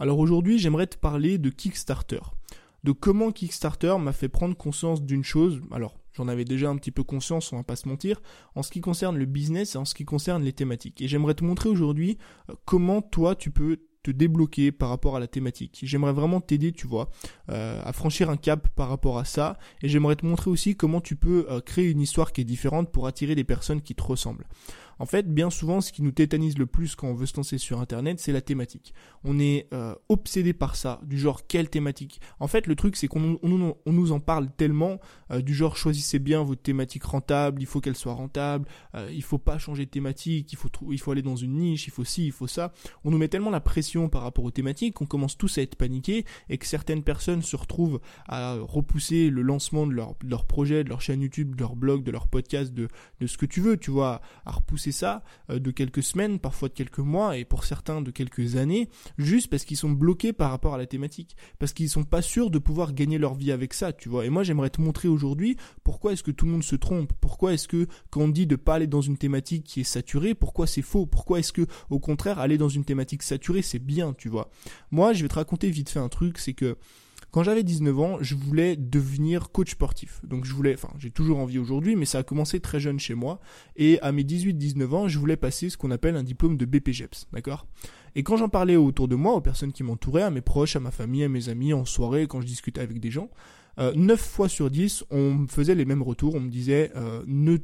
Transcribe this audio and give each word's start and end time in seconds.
Alors 0.00 0.18
aujourd'hui, 0.18 0.58
j'aimerais 0.58 0.86
te 0.86 0.96
parler 0.96 1.36
de 1.36 1.50
Kickstarter. 1.50 2.20
De 2.84 2.92
comment 2.92 3.32
Kickstarter 3.32 3.96
m'a 4.00 4.14
fait 4.14 4.30
prendre 4.30 4.56
conscience 4.56 5.02
d'une 5.02 5.22
chose. 5.22 5.60
Alors, 5.70 5.94
j'en 6.14 6.26
avais 6.26 6.46
déjà 6.46 6.70
un 6.70 6.76
petit 6.76 6.90
peu 6.90 7.04
conscience, 7.04 7.52
on 7.52 7.58
va 7.58 7.64
pas 7.64 7.76
se 7.76 7.86
mentir, 7.86 8.22
en 8.54 8.62
ce 8.62 8.70
qui 8.70 8.80
concerne 8.80 9.18
le 9.18 9.26
business 9.26 9.74
et 9.74 9.78
en 9.78 9.84
ce 9.84 9.94
qui 9.94 10.06
concerne 10.06 10.42
les 10.42 10.54
thématiques. 10.54 11.02
Et 11.02 11.06
j'aimerais 11.06 11.34
te 11.34 11.44
montrer 11.44 11.68
aujourd'hui 11.68 12.16
euh, 12.48 12.54
comment 12.64 13.02
toi 13.02 13.34
tu 13.34 13.50
peux 13.50 13.76
te 14.02 14.10
débloquer 14.10 14.72
par 14.72 14.88
rapport 14.88 15.16
à 15.16 15.20
la 15.20 15.26
thématique. 15.26 15.80
J'aimerais 15.82 16.14
vraiment 16.14 16.40
t'aider, 16.40 16.72
tu 16.72 16.86
vois, 16.86 17.10
euh, 17.50 17.82
à 17.84 17.92
franchir 17.92 18.30
un 18.30 18.38
cap 18.38 18.68
par 18.70 18.88
rapport 18.88 19.18
à 19.18 19.26
ça. 19.26 19.58
Et 19.82 19.90
j'aimerais 19.90 20.16
te 20.16 20.24
montrer 20.24 20.50
aussi 20.50 20.76
comment 20.76 21.02
tu 21.02 21.16
peux 21.16 21.46
euh, 21.50 21.60
créer 21.60 21.90
une 21.90 22.00
histoire 22.00 22.32
qui 22.32 22.40
est 22.40 22.44
différente 22.44 22.90
pour 22.90 23.06
attirer 23.06 23.34
des 23.34 23.44
personnes 23.44 23.82
qui 23.82 23.94
te 23.94 24.02
ressemblent. 24.02 24.46
En 25.00 25.06
fait, 25.06 25.32
bien 25.32 25.48
souvent, 25.48 25.80
ce 25.80 25.92
qui 25.92 26.02
nous 26.02 26.10
tétanise 26.10 26.58
le 26.58 26.66
plus 26.66 26.94
quand 26.94 27.08
on 27.08 27.14
veut 27.14 27.24
se 27.24 27.34
lancer 27.34 27.56
sur 27.56 27.80
Internet, 27.80 28.20
c'est 28.20 28.32
la 28.32 28.42
thématique. 28.42 28.92
On 29.24 29.38
est 29.38 29.66
euh, 29.72 29.94
obsédé 30.10 30.52
par 30.52 30.76
ça, 30.76 31.00
du 31.02 31.18
genre 31.18 31.46
quelle 31.46 31.70
thématique? 31.70 32.20
En 32.38 32.48
fait, 32.48 32.66
le 32.66 32.76
truc, 32.76 32.96
c'est 32.96 33.08
qu'on 33.08 33.38
on, 33.42 33.74
nous 33.86 34.12
en 34.12 34.20
parle 34.20 34.50
tellement, 34.50 35.00
euh, 35.30 35.40
du 35.40 35.54
genre 35.54 35.78
choisissez 35.78 36.18
bien 36.18 36.42
votre 36.42 36.60
thématique 36.60 37.02
rentable, 37.04 37.62
il 37.62 37.66
faut 37.66 37.80
qu'elle 37.80 37.96
soit 37.96 38.12
rentable, 38.12 38.68
euh, 38.94 39.10
il 39.10 39.22
faut 39.22 39.38
pas 39.38 39.56
changer 39.56 39.86
de 39.86 39.90
thématique, 39.90 40.52
il 40.52 40.56
faut, 40.56 40.68
il 40.90 41.00
faut 41.00 41.12
aller 41.12 41.22
dans 41.22 41.36
une 41.36 41.54
niche, 41.54 41.86
il 41.86 41.92
faut 41.92 42.04
ci, 42.04 42.26
il 42.26 42.32
faut 42.32 42.46
ça. 42.46 42.74
On 43.02 43.10
nous 43.10 43.18
met 43.18 43.28
tellement 43.28 43.50
la 43.50 43.60
pression 43.60 44.10
par 44.10 44.20
rapport 44.20 44.44
aux 44.44 44.50
thématiques 44.50 44.92
qu'on 44.92 45.06
commence 45.06 45.38
tous 45.38 45.56
à 45.56 45.62
être 45.62 45.76
paniqués 45.76 46.26
et 46.50 46.58
que 46.58 46.66
certaines 46.66 47.04
personnes 47.04 47.40
se 47.40 47.56
retrouvent 47.56 48.00
à 48.28 48.56
repousser 48.60 49.30
le 49.30 49.40
lancement 49.40 49.86
de 49.86 49.94
leur, 49.94 50.44
projet, 50.44 50.84
de 50.84 50.90
leur 50.90 51.00
chaîne 51.00 51.22
YouTube, 51.22 51.56
de 51.56 51.60
leur 51.60 51.74
blog, 51.74 52.02
de 52.02 52.10
leur 52.10 52.28
podcast, 52.28 52.74
de 52.74 52.88
ce 53.26 53.38
que 53.38 53.46
tu 53.46 53.62
veux, 53.62 53.78
tu 53.78 53.90
vois, 53.90 54.20
à 54.44 54.52
repousser 54.52 54.89
ça 54.92 55.22
euh, 55.50 55.58
de 55.58 55.70
quelques 55.70 56.02
semaines, 56.02 56.38
parfois 56.38 56.68
de 56.68 56.74
quelques 56.74 56.98
mois 56.98 57.36
et 57.36 57.44
pour 57.44 57.64
certains 57.64 58.02
de 58.02 58.10
quelques 58.10 58.56
années, 58.56 58.88
juste 59.18 59.48
parce 59.48 59.64
qu'ils 59.64 59.76
sont 59.76 59.90
bloqués 59.90 60.32
par 60.32 60.50
rapport 60.50 60.74
à 60.74 60.78
la 60.78 60.86
thématique, 60.86 61.36
parce 61.58 61.72
qu'ils 61.72 61.88
sont 61.88 62.04
pas 62.04 62.22
sûrs 62.22 62.50
de 62.50 62.58
pouvoir 62.58 62.92
gagner 62.92 63.18
leur 63.18 63.34
vie 63.34 63.52
avec 63.52 63.74
ça, 63.74 63.92
tu 63.92 64.08
vois. 64.08 64.26
Et 64.26 64.30
moi, 64.30 64.42
j'aimerais 64.42 64.70
te 64.70 64.80
montrer 64.80 65.08
aujourd'hui 65.08 65.56
pourquoi 65.84 66.12
est-ce 66.12 66.22
que 66.22 66.30
tout 66.30 66.46
le 66.46 66.52
monde 66.52 66.64
se 66.64 66.76
trompe, 66.76 67.12
pourquoi 67.20 67.52
est-ce 67.52 67.68
que 67.68 67.86
quand 68.10 68.22
on 68.22 68.28
dit 68.28 68.46
de 68.46 68.56
pas 68.56 68.74
aller 68.74 68.86
dans 68.86 69.00
une 69.00 69.16
thématique 69.16 69.64
qui 69.64 69.80
est 69.80 69.84
saturée, 69.84 70.34
pourquoi 70.34 70.66
c'est 70.66 70.82
faux, 70.82 71.06
pourquoi 71.06 71.38
est-ce 71.38 71.52
que 71.52 71.66
au 71.90 71.98
contraire 71.98 72.38
aller 72.38 72.58
dans 72.58 72.68
une 72.68 72.84
thématique 72.84 73.22
saturée 73.22 73.62
c'est 73.62 73.78
bien, 73.78 74.14
tu 74.14 74.28
vois? 74.28 74.50
Moi, 74.90 75.12
je 75.12 75.22
vais 75.22 75.28
te 75.28 75.34
raconter 75.34 75.70
vite 75.70 75.90
fait 75.90 75.98
un 75.98 76.08
truc, 76.08 76.38
c'est 76.38 76.54
que 76.54 76.76
quand 77.30 77.42
j'avais 77.42 77.62
19 77.62 78.00
ans, 78.00 78.18
je 78.20 78.34
voulais 78.34 78.76
devenir 78.76 79.50
coach 79.50 79.72
sportif. 79.72 80.20
Donc 80.24 80.44
je 80.44 80.52
voulais, 80.52 80.74
enfin 80.74 80.90
j'ai 80.98 81.10
toujours 81.10 81.38
envie 81.38 81.58
aujourd'hui, 81.58 81.96
mais 81.96 82.04
ça 82.04 82.18
a 82.18 82.22
commencé 82.22 82.60
très 82.60 82.80
jeune 82.80 82.98
chez 82.98 83.14
moi. 83.14 83.40
Et 83.76 84.00
à 84.00 84.12
mes 84.12 84.24
18-19 84.24 84.94
ans, 84.94 85.08
je 85.08 85.18
voulais 85.18 85.36
passer 85.36 85.70
ce 85.70 85.76
qu'on 85.76 85.90
appelle 85.90 86.16
un 86.16 86.22
diplôme 86.22 86.56
de 86.56 86.64
BPGEPS, 86.64 87.28
d'accord? 87.32 87.66
Et 88.14 88.22
quand 88.22 88.36
j'en 88.36 88.48
parlais 88.48 88.76
autour 88.76 89.06
de 89.06 89.14
moi, 89.14 89.34
aux 89.34 89.40
personnes 89.40 89.72
qui 89.72 89.84
m'entouraient, 89.84 90.22
à 90.22 90.30
mes 90.30 90.40
proches, 90.40 90.74
à 90.74 90.80
ma 90.80 90.90
famille, 90.90 91.22
à 91.22 91.28
mes 91.28 91.48
amis, 91.48 91.72
en 91.72 91.84
soirée, 91.84 92.26
quand 92.26 92.40
je 92.40 92.46
discutais 92.46 92.80
avec 92.80 92.98
des 92.98 93.10
gens, 93.10 93.30
euh, 93.78 93.92
9 93.94 94.20
fois 94.20 94.48
sur 94.48 94.70
10, 94.70 95.04
on 95.10 95.34
me 95.34 95.46
faisait 95.46 95.74
les 95.74 95.84
mêmes 95.84 96.02
retours. 96.02 96.34
On 96.34 96.40
me 96.40 96.50
disait, 96.50 96.90
euh, 96.96 97.22
ne 97.26 97.56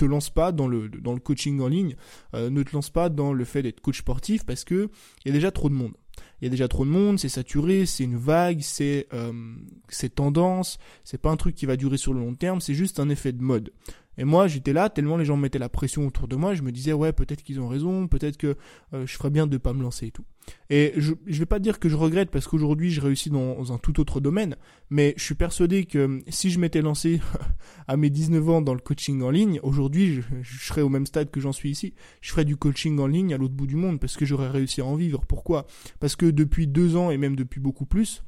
te 0.00 0.04
lance 0.04 0.30
pas 0.30 0.52
dans 0.52 0.68
le, 0.68 0.88
dans 0.88 1.12
le 1.12 1.20
coaching 1.20 1.60
en 1.60 1.68
ligne, 1.68 1.96
euh, 2.34 2.50
ne 2.50 2.62
te 2.62 2.72
lance 2.72 2.90
pas 2.90 3.08
dans 3.08 3.32
le 3.32 3.44
fait 3.44 3.62
d'être 3.62 3.80
coach 3.80 3.98
sportif 3.98 4.44
parce 4.44 4.64
que 4.64 4.88
il 5.24 5.28
y 5.28 5.30
a 5.30 5.34
déjà 5.34 5.50
trop 5.50 5.68
de 5.68 5.74
monde 5.74 5.92
il 6.40 6.44
y 6.44 6.46
a 6.46 6.50
déjà 6.50 6.68
trop 6.68 6.84
de 6.84 6.90
monde, 6.90 7.18
c'est 7.18 7.28
saturé, 7.28 7.86
c'est 7.86 8.04
une 8.04 8.16
vague, 8.16 8.60
c'est 8.60 9.06
euh, 9.12 9.32
tendance, 10.14 10.78
c'est 11.04 11.20
pas 11.20 11.30
un 11.30 11.36
truc 11.36 11.54
qui 11.54 11.66
va 11.66 11.76
durer 11.76 11.98
sur 11.98 12.14
le 12.14 12.20
long 12.20 12.34
terme, 12.34 12.60
c'est 12.60 12.74
juste 12.74 12.98
un 12.98 13.08
effet 13.08 13.32
de 13.32 13.42
mode. 13.42 13.72
Et 14.16 14.24
moi, 14.24 14.48
j'étais 14.48 14.72
là, 14.72 14.88
tellement 14.88 15.16
les 15.16 15.24
gens 15.24 15.36
mettaient 15.36 15.58
la 15.58 15.68
pression 15.68 16.06
autour 16.06 16.28
de 16.28 16.36
moi, 16.36 16.54
je 16.54 16.62
me 16.62 16.72
disais, 16.72 16.92
ouais, 16.92 17.12
peut-être 17.12 17.42
qu'ils 17.42 17.60
ont 17.60 17.68
raison, 17.68 18.08
peut-être 18.08 18.36
que 18.36 18.56
euh, 18.94 19.06
je 19.06 19.16
ferais 19.16 19.30
bien 19.30 19.46
de 19.46 19.58
pas 19.58 19.72
me 19.72 19.82
lancer 19.82 20.06
et 20.06 20.10
tout. 20.10 20.24
Et 20.68 20.92
je, 20.96 21.14
je 21.26 21.38
vais 21.38 21.46
pas 21.46 21.58
dire 21.58 21.78
que 21.78 21.88
je 21.88 21.96
regrette 21.96 22.30
parce 22.30 22.46
qu'aujourd'hui 22.46 22.90
je 22.90 23.00
réussis 23.00 23.30
dans 23.30 23.72
un 23.72 23.78
tout 23.78 24.00
autre 24.00 24.20
domaine, 24.20 24.56
mais 24.88 25.14
je 25.16 25.24
suis 25.24 25.34
persuadé 25.34 25.84
que 25.84 26.22
si 26.28 26.50
je 26.50 26.58
m'étais 26.58 26.82
lancé 26.82 27.20
à 27.88 27.96
mes 27.96 28.10
19 28.10 28.48
ans 28.48 28.62
dans 28.62 28.74
le 28.74 28.80
coaching 28.80 29.22
en 29.22 29.30
ligne, 29.30 29.60
aujourd'hui 29.62 30.14
je, 30.14 30.22
je, 30.42 30.64
serais 30.64 30.82
au 30.82 30.88
même 30.88 31.06
stade 31.06 31.30
que 31.30 31.40
j'en 31.40 31.52
suis 31.52 31.70
ici. 31.70 31.94
Je 32.20 32.30
ferais 32.30 32.44
du 32.44 32.56
coaching 32.56 32.98
en 32.98 33.06
ligne 33.06 33.34
à 33.34 33.38
l'autre 33.38 33.54
bout 33.54 33.66
du 33.66 33.76
monde 33.76 34.00
parce 34.00 34.16
que 34.16 34.24
j'aurais 34.24 34.48
réussi 34.48 34.80
à 34.80 34.84
en 34.84 34.96
vivre. 34.96 35.24
Pourquoi? 35.26 35.66
Parce 35.98 36.16
que 36.16 36.26
depuis 36.26 36.66
deux 36.66 36.96
ans 36.96 37.10
et 37.10 37.16
même 37.16 37.36
depuis 37.36 37.60
beaucoup 37.60 37.86
plus, 37.86 38.22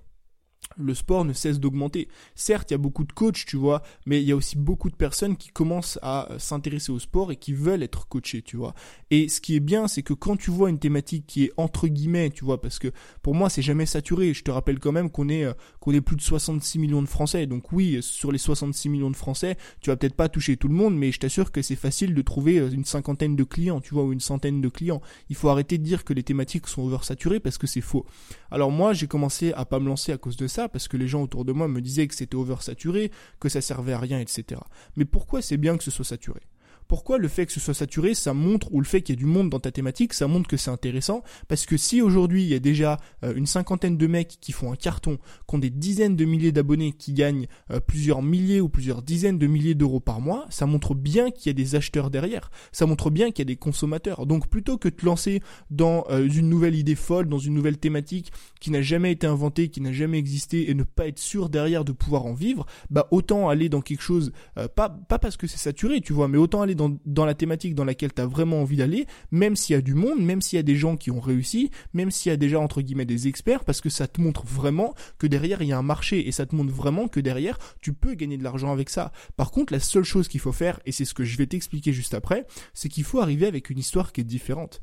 le 0.76 0.94
sport 0.94 1.24
ne 1.24 1.32
cesse 1.32 1.60
d'augmenter. 1.60 2.08
Certes, 2.34 2.70
il 2.70 2.74
y 2.74 2.76
a 2.76 2.78
beaucoup 2.78 3.04
de 3.04 3.12
coachs, 3.12 3.44
tu 3.46 3.56
vois, 3.56 3.82
mais 4.06 4.22
il 4.22 4.28
y 4.28 4.32
a 4.32 4.36
aussi 4.36 4.56
beaucoup 4.56 4.90
de 4.90 4.96
personnes 4.96 5.36
qui 5.36 5.50
commencent 5.50 5.98
à 6.02 6.28
s'intéresser 6.38 6.92
au 6.92 6.98
sport 6.98 7.32
et 7.32 7.36
qui 7.36 7.52
veulent 7.52 7.82
être 7.82 8.08
coachés, 8.08 8.42
tu 8.42 8.56
vois. 8.56 8.74
Et 9.10 9.28
ce 9.28 9.40
qui 9.40 9.56
est 9.56 9.60
bien, 9.60 9.88
c'est 9.88 10.02
que 10.02 10.14
quand 10.14 10.36
tu 10.36 10.50
vois 10.50 10.70
une 10.70 10.78
thématique 10.78 11.26
qui 11.26 11.44
est 11.44 11.52
entre 11.56 11.88
guillemets, 11.88 12.30
tu 12.30 12.44
vois, 12.44 12.60
parce 12.60 12.78
que 12.78 12.88
pour 13.22 13.34
moi, 13.34 13.50
c'est 13.50 13.62
jamais 13.62 13.86
saturé. 13.86 14.34
Je 14.34 14.42
te 14.42 14.50
rappelle 14.50 14.78
quand 14.78 14.92
même 14.92 15.10
qu'on 15.10 15.28
est 15.28 15.44
euh, 15.44 15.52
qu'on 15.80 15.92
est 15.92 16.00
plus 16.00 16.16
de 16.16 16.22
66 16.22 16.78
millions 16.78 17.02
de 17.02 17.08
Français. 17.08 17.46
Donc 17.46 17.72
oui, 17.72 17.98
sur 18.00 18.32
les 18.32 18.38
66 18.38 18.88
millions 18.88 19.10
de 19.10 19.16
Français, 19.16 19.56
tu 19.80 19.90
vas 19.90 19.96
peut-être 19.96 20.14
pas 20.14 20.28
toucher 20.28 20.56
tout 20.56 20.68
le 20.68 20.74
monde, 20.74 20.96
mais 20.96 21.12
je 21.12 21.20
t'assure 21.20 21.52
que 21.52 21.62
c'est 21.62 21.76
facile 21.76 22.14
de 22.14 22.22
trouver 22.22 22.58
euh, 22.58 22.70
une 22.70 22.84
cinquantaine 22.84 23.36
de 23.36 23.44
clients, 23.44 23.80
tu 23.80 23.94
vois, 23.94 24.04
ou 24.04 24.12
une 24.12 24.20
centaine 24.20 24.60
de 24.60 24.68
clients. 24.68 25.00
Il 25.28 25.36
faut 25.36 25.48
arrêter 25.48 25.78
de 25.78 25.84
dire 25.84 26.04
que 26.04 26.12
les 26.12 26.22
thématiques 26.22 26.66
sont 26.68 26.82
oversaturées 26.82 27.40
parce 27.40 27.58
que 27.58 27.66
c'est 27.66 27.80
faux. 27.80 28.06
Alors 28.50 28.70
moi, 28.70 28.92
j'ai 28.92 29.06
commencé 29.06 29.52
à 29.52 29.64
pas 29.64 29.80
me 29.80 29.88
lancer 29.88 30.12
à 30.12 30.18
cause 30.18 30.36
de 30.36 30.46
ça 30.52 30.68
parce 30.68 30.86
que 30.86 30.96
les 30.96 31.08
gens 31.08 31.22
autour 31.22 31.44
de 31.44 31.52
moi 31.52 31.66
me 31.66 31.80
disaient 31.80 32.06
que 32.06 32.14
c'était 32.14 32.36
oversaturé, 32.36 33.10
que 33.40 33.48
ça 33.48 33.60
servait 33.60 33.94
à 33.94 33.98
rien, 33.98 34.20
etc. 34.20 34.60
Mais 34.96 35.04
pourquoi 35.04 35.42
c'est 35.42 35.56
bien 35.56 35.76
que 35.76 35.84
ce 35.84 35.90
soit 35.90 36.04
saturé? 36.04 36.42
Pourquoi 36.92 37.16
le 37.16 37.28
fait 37.28 37.46
que 37.46 37.52
ce 37.52 37.58
soit 37.58 37.72
saturé, 37.72 38.12
ça 38.12 38.34
montre, 38.34 38.68
ou 38.70 38.78
le 38.78 38.84
fait 38.84 39.00
qu'il 39.00 39.14
y 39.14 39.16
ait 39.16 39.18
du 39.18 39.24
monde 39.24 39.48
dans 39.48 39.60
ta 39.60 39.72
thématique, 39.72 40.12
ça 40.12 40.26
montre 40.26 40.46
que 40.46 40.58
c'est 40.58 40.70
intéressant, 40.70 41.22
parce 41.48 41.64
que 41.64 41.78
si 41.78 42.02
aujourd'hui 42.02 42.42
il 42.42 42.50
y 42.50 42.54
a 42.54 42.58
déjà 42.58 42.98
euh, 43.24 43.32
une 43.34 43.46
cinquantaine 43.46 43.96
de 43.96 44.06
mecs 44.06 44.36
qui 44.42 44.52
font 44.52 44.70
un 44.70 44.76
carton, 44.76 45.16
qui 45.48 45.54
ont 45.54 45.58
des 45.58 45.70
dizaines 45.70 46.16
de 46.16 46.26
milliers 46.26 46.52
d'abonnés, 46.52 46.92
qui 46.92 47.14
gagnent 47.14 47.46
euh, 47.70 47.80
plusieurs 47.80 48.20
milliers 48.20 48.60
ou 48.60 48.68
plusieurs 48.68 49.00
dizaines 49.00 49.38
de 49.38 49.46
milliers 49.46 49.74
d'euros 49.74 50.00
par 50.00 50.20
mois, 50.20 50.44
ça 50.50 50.66
montre 50.66 50.94
bien 50.94 51.30
qu'il 51.30 51.46
y 51.46 51.48
a 51.48 51.54
des 51.54 51.76
acheteurs 51.76 52.10
derrière, 52.10 52.50
ça 52.72 52.84
montre 52.84 53.08
bien 53.08 53.30
qu'il 53.30 53.38
y 53.38 53.48
a 53.48 53.52
des 53.54 53.56
consommateurs. 53.56 54.26
Donc 54.26 54.48
plutôt 54.48 54.76
que 54.76 54.90
de 54.90 54.94
te 54.94 55.06
lancer 55.06 55.40
dans 55.70 56.04
euh, 56.10 56.28
une 56.28 56.50
nouvelle 56.50 56.74
idée 56.74 56.94
folle, 56.94 57.26
dans 57.26 57.38
une 57.38 57.54
nouvelle 57.54 57.78
thématique 57.78 58.34
qui 58.60 58.70
n'a 58.70 58.82
jamais 58.82 59.12
été 59.12 59.26
inventée, 59.26 59.70
qui 59.70 59.80
n'a 59.80 59.92
jamais 59.92 60.18
existé, 60.18 60.68
et 60.68 60.74
ne 60.74 60.82
pas 60.82 61.06
être 61.06 61.18
sûr 61.18 61.48
derrière 61.48 61.86
de 61.86 61.92
pouvoir 61.92 62.26
en 62.26 62.34
vivre, 62.34 62.66
bah 62.90 63.08
autant 63.12 63.48
aller 63.48 63.70
dans 63.70 63.80
quelque 63.80 64.02
chose, 64.02 64.30
pas, 64.74 64.90
pas 64.90 65.18
parce 65.18 65.38
que 65.38 65.46
c'est 65.46 65.56
saturé, 65.56 66.02
tu 66.02 66.12
vois, 66.12 66.28
mais 66.28 66.36
autant 66.36 66.60
aller 66.60 66.74
dans 66.74 66.81
dans, 67.04 67.24
la 67.24 67.34
thématique 67.34 67.74
dans 67.74 67.84
laquelle 67.84 68.12
tu 68.12 68.22
as 68.22 68.26
vraiment 68.26 68.60
envie 68.60 68.76
d'aller, 68.76 69.06
même 69.30 69.56
s'il 69.56 69.74
y 69.74 69.78
a 69.78 69.82
du 69.82 69.94
monde, 69.94 70.20
même 70.20 70.40
s'il 70.40 70.56
y 70.56 70.60
a 70.60 70.62
des 70.62 70.76
gens 70.76 70.96
qui 70.96 71.10
ont 71.10 71.20
réussi, 71.20 71.70
même 71.92 72.10
s'il 72.10 72.30
y 72.30 72.32
a 72.32 72.36
déjà 72.36 72.60
entre 72.60 72.82
guillemets 72.82 73.04
des 73.04 73.28
experts, 73.28 73.64
parce 73.64 73.80
que 73.80 73.90
ça 73.90 74.06
te 74.06 74.20
montre 74.20 74.44
vraiment 74.44 74.94
que 75.18 75.26
derrière 75.26 75.62
il 75.62 75.68
y 75.68 75.72
a 75.72 75.78
un 75.78 75.82
marché 75.82 76.26
et 76.26 76.32
ça 76.32 76.46
te 76.46 76.54
montre 76.54 76.72
vraiment 76.72 77.08
que 77.08 77.20
derrière 77.20 77.58
tu 77.80 77.92
peux 77.92 78.14
gagner 78.14 78.38
de 78.38 78.44
l'argent 78.44 78.72
avec 78.72 78.90
ça. 78.90 79.12
Par 79.36 79.50
contre, 79.50 79.72
la 79.72 79.80
seule 79.80 80.04
chose 80.04 80.28
qu'il 80.28 80.40
faut 80.40 80.52
faire, 80.52 80.80
et 80.86 80.92
c'est 80.92 81.04
ce 81.04 81.14
que 81.14 81.24
je 81.24 81.36
vais 81.36 81.46
t'expliquer 81.46 81.92
juste 81.92 82.14
après, 82.14 82.46
c'est 82.74 82.88
qu'il 82.88 83.04
faut 83.04 83.20
arriver 83.20 83.46
avec 83.46 83.70
une 83.70 83.78
histoire 83.78 84.12
qui 84.12 84.20
est 84.20 84.24
différente. 84.24 84.82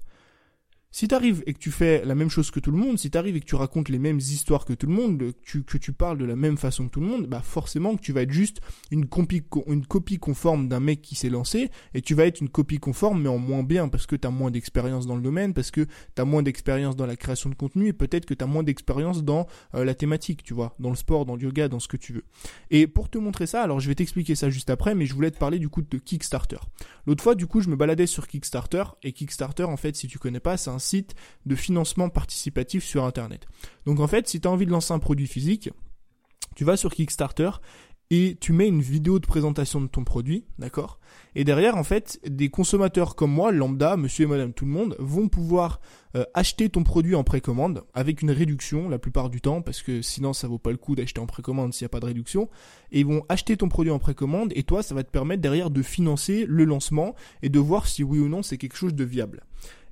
Si 0.91 1.07
t'arrives 1.07 1.43
et 1.45 1.53
que 1.53 1.59
tu 1.59 1.69
fais 1.69 2.03
la 2.03 2.15
même 2.15 2.31
chose 2.31 2.49
que 2.49 2.59
tout 2.59 2.71
le 2.71 2.77
monde, 2.77 2.97
si 2.97 3.11
t'arrives 3.11 3.35
et 3.35 3.39
que 3.41 3.45
tu 3.45 3.53
racontes 3.53 3.89
les 3.89 3.99
mêmes 3.99 4.17
histoires 4.17 4.65
que 4.65 4.73
tout 4.73 4.87
le 4.87 4.93
monde, 4.93 5.33
que 5.45 5.77
tu, 5.77 5.93
parles 5.93 6.17
de 6.17 6.25
la 6.25 6.35
même 6.35 6.57
façon 6.57 6.87
que 6.87 6.93
tout 6.93 6.99
le 6.99 7.05
monde, 7.05 7.27
bah 7.27 7.43
forcément 7.43 7.95
que 7.95 8.01
tu 8.01 8.11
vas 8.11 8.23
être 8.23 8.31
juste 8.31 8.59
une 8.89 9.05
copie, 9.05 9.43
une 9.67 9.85
copie 9.85 10.17
conforme 10.17 10.67
d'un 10.67 10.79
mec 10.79 11.03
qui 11.03 11.13
s'est 11.13 11.29
lancé, 11.29 11.69
et 11.93 12.01
tu 12.01 12.15
vas 12.15 12.25
être 12.25 12.41
une 12.41 12.49
copie 12.49 12.79
conforme 12.79 13.21
mais 13.21 13.29
en 13.29 13.37
moins 13.37 13.61
bien 13.61 13.87
parce 13.87 14.07
que 14.07 14.15
t'as 14.15 14.31
moins 14.31 14.49
d'expérience 14.49 15.05
dans 15.05 15.15
le 15.15 15.21
domaine, 15.21 15.53
parce 15.53 15.69
que 15.69 15.85
t'as 16.15 16.25
moins 16.25 16.41
d'expérience 16.41 16.95
dans 16.95 17.05
la 17.05 17.15
création 17.15 17.51
de 17.51 17.55
contenu, 17.55 17.87
et 17.87 17.93
peut-être 17.93 18.25
que 18.25 18.33
t'as 18.33 18.47
moins 18.47 18.63
d'expérience 18.63 19.23
dans 19.23 19.45
euh, 19.75 19.85
la 19.85 19.93
thématique, 19.93 20.41
tu 20.41 20.55
vois, 20.55 20.75
dans 20.79 20.89
le 20.89 20.95
sport, 20.95 21.27
dans 21.27 21.35
le 21.35 21.43
yoga, 21.43 21.67
dans 21.67 21.79
ce 21.79 21.87
que 21.87 21.97
tu 21.97 22.13
veux. 22.13 22.23
Et 22.71 22.87
pour 22.87 23.09
te 23.09 23.19
montrer 23.19 23.45
ça, 23.45 23.61
alors 23.61 23.79
je 23.79 23.87
vais 23.87 23.95
t'expliquer 23.95 24.33
ça 24.33 24.49
juste 24.49 24.71
après, 24.71 24.95
mais 24.95 25.05
je 25.05 25.13
voulais 25.13 25.29
te 25.29 25.37
parler 25.37 25.59
du 25.59 25.69
coup 25.69 25.83
de 25.83 25.97
Kickstarter. 25.99 26.57
L'autre 27.05 27.23
fois, 27.23 27.35
du 27.35 27.45
coup, 27.45 27.61
je 27.61 27.69
me 27.69 27.75
baladais 27.75 28.07
sur 28.07 28.27
Kickstarter, 28.27 28.83
et 29.03 29.11
Kickstarter, 29.11 29.65
en 29.65 29.77
fait, 29.77 29.95
si 29.95 30.07
tu 30.07 30.17
connais 30.17 30.39
pas, 30.39 30.57
c'est 30.57 30.71
un 30.71 30.78
site 30.79 31.15
de 31.45 31.55
financement 31.55 32.09
participatif 32.09 32.83
sur 32.83 33.05
Internet. 33.05 33.45
Donc 33.85 33.99
en 33.99 34.07
fait, 34.07 34.27
si 34.27 34.41
tu 34.41 34.47
as 34.47 34.51
envie 34.51 34.65
de 34.65 34.71
lancer 34.71 34.93
un 34.93 34.99
produit 34.99 35.27
physique, 35.27 35.69
tu 36.55 36.63
vas 36.63 36.77
sur 36.77 36.93
Kickstarter 36.93 37.51
et 38.11 38.37
tu 38.41 38.53
mets 38.53 38.67
une 38.67 38.81
vidéo 38.81 39.19
de 39.19 39.27
présentation 39.27 39.81
de 39.81 39.87
ton 39.87 40.03
produit, 40.03 40.45
d'accord? 40.57 40.99
Et 41.35 41.43
derrière, 41.43 41.77
en 41.77 41.83
fait, 41.83 42.19
des 42.25 42.49
consommateurs 42.49 43.15
comme 43.15 43.31
moi, 43.31 43.51
lambda, 43.51 43.97
monsieur 43.97 44.23
et 44.23 44.27
madame 44.27 44.51
tout 44.51 44.65
le 44.65 44.71
monde, 44.71 44.95
vont 44.97 45.27
pouvoir 45.27 45.79
euh, 46.15 46.25
acheter 46.33 46.69
ton 46.69 46.83
produit 46.83 47.13
en 47.13 47.23
précommande 47.23 47.83
avec 47.93 48.23
une 48.23 48.31
réduction 48.31 48.89
la 48.89 48.97
plupart 48.97 49.29
du 49.29 49.41
temps, 49.41 49.61
parce 49.61 49.83
que 49.83 50.01
sinon 50.01 50.33
ça 50.33 50.47
vaut 50.47 50.57
pas 50.57 50.71
le 50.71 50.77
coup 50.77 50.95
d'acheter 50.95 51.21
en 51.21 51.27
précommande 51.27 51.71
s'il 51.71 51.85
n'y 51.85 51.89
a 51.89 51.89
pas 51.89 51.99
de 51.99 52.05
réduction. 52.05 52.49
Et 52.91 53.01
ils 53.01 53.05
vont 53.05 53.23
acheter 53.29 53.57
ton 53.57 53.69
produit 53.69 53.91
en 53.91 53.99
précommande 53.99 54.53
et 54.55 54.63
toi, 54.63 54.81
ça 54.81 54.95
va 54.95 55.03
te 55.03 55.11
permettre 55.11 55.43
derrière 55.43 55.69
de 55.69 55.81
financer 55.83 56.45
le 56.47 56.65
lancement 56.65 57.13
et 57.43 57.49
de 57.49 57.59
voir 57.59 57.87
si 57.87 58.03
oui 58.03 58.19
ou 58.19 58.27
non 58.27 58.41
c'est 58.41 58.57
quelque 58.57 58.77
chose 58.77 58.95
de 58.95 59.03
viable. 59.03 59.43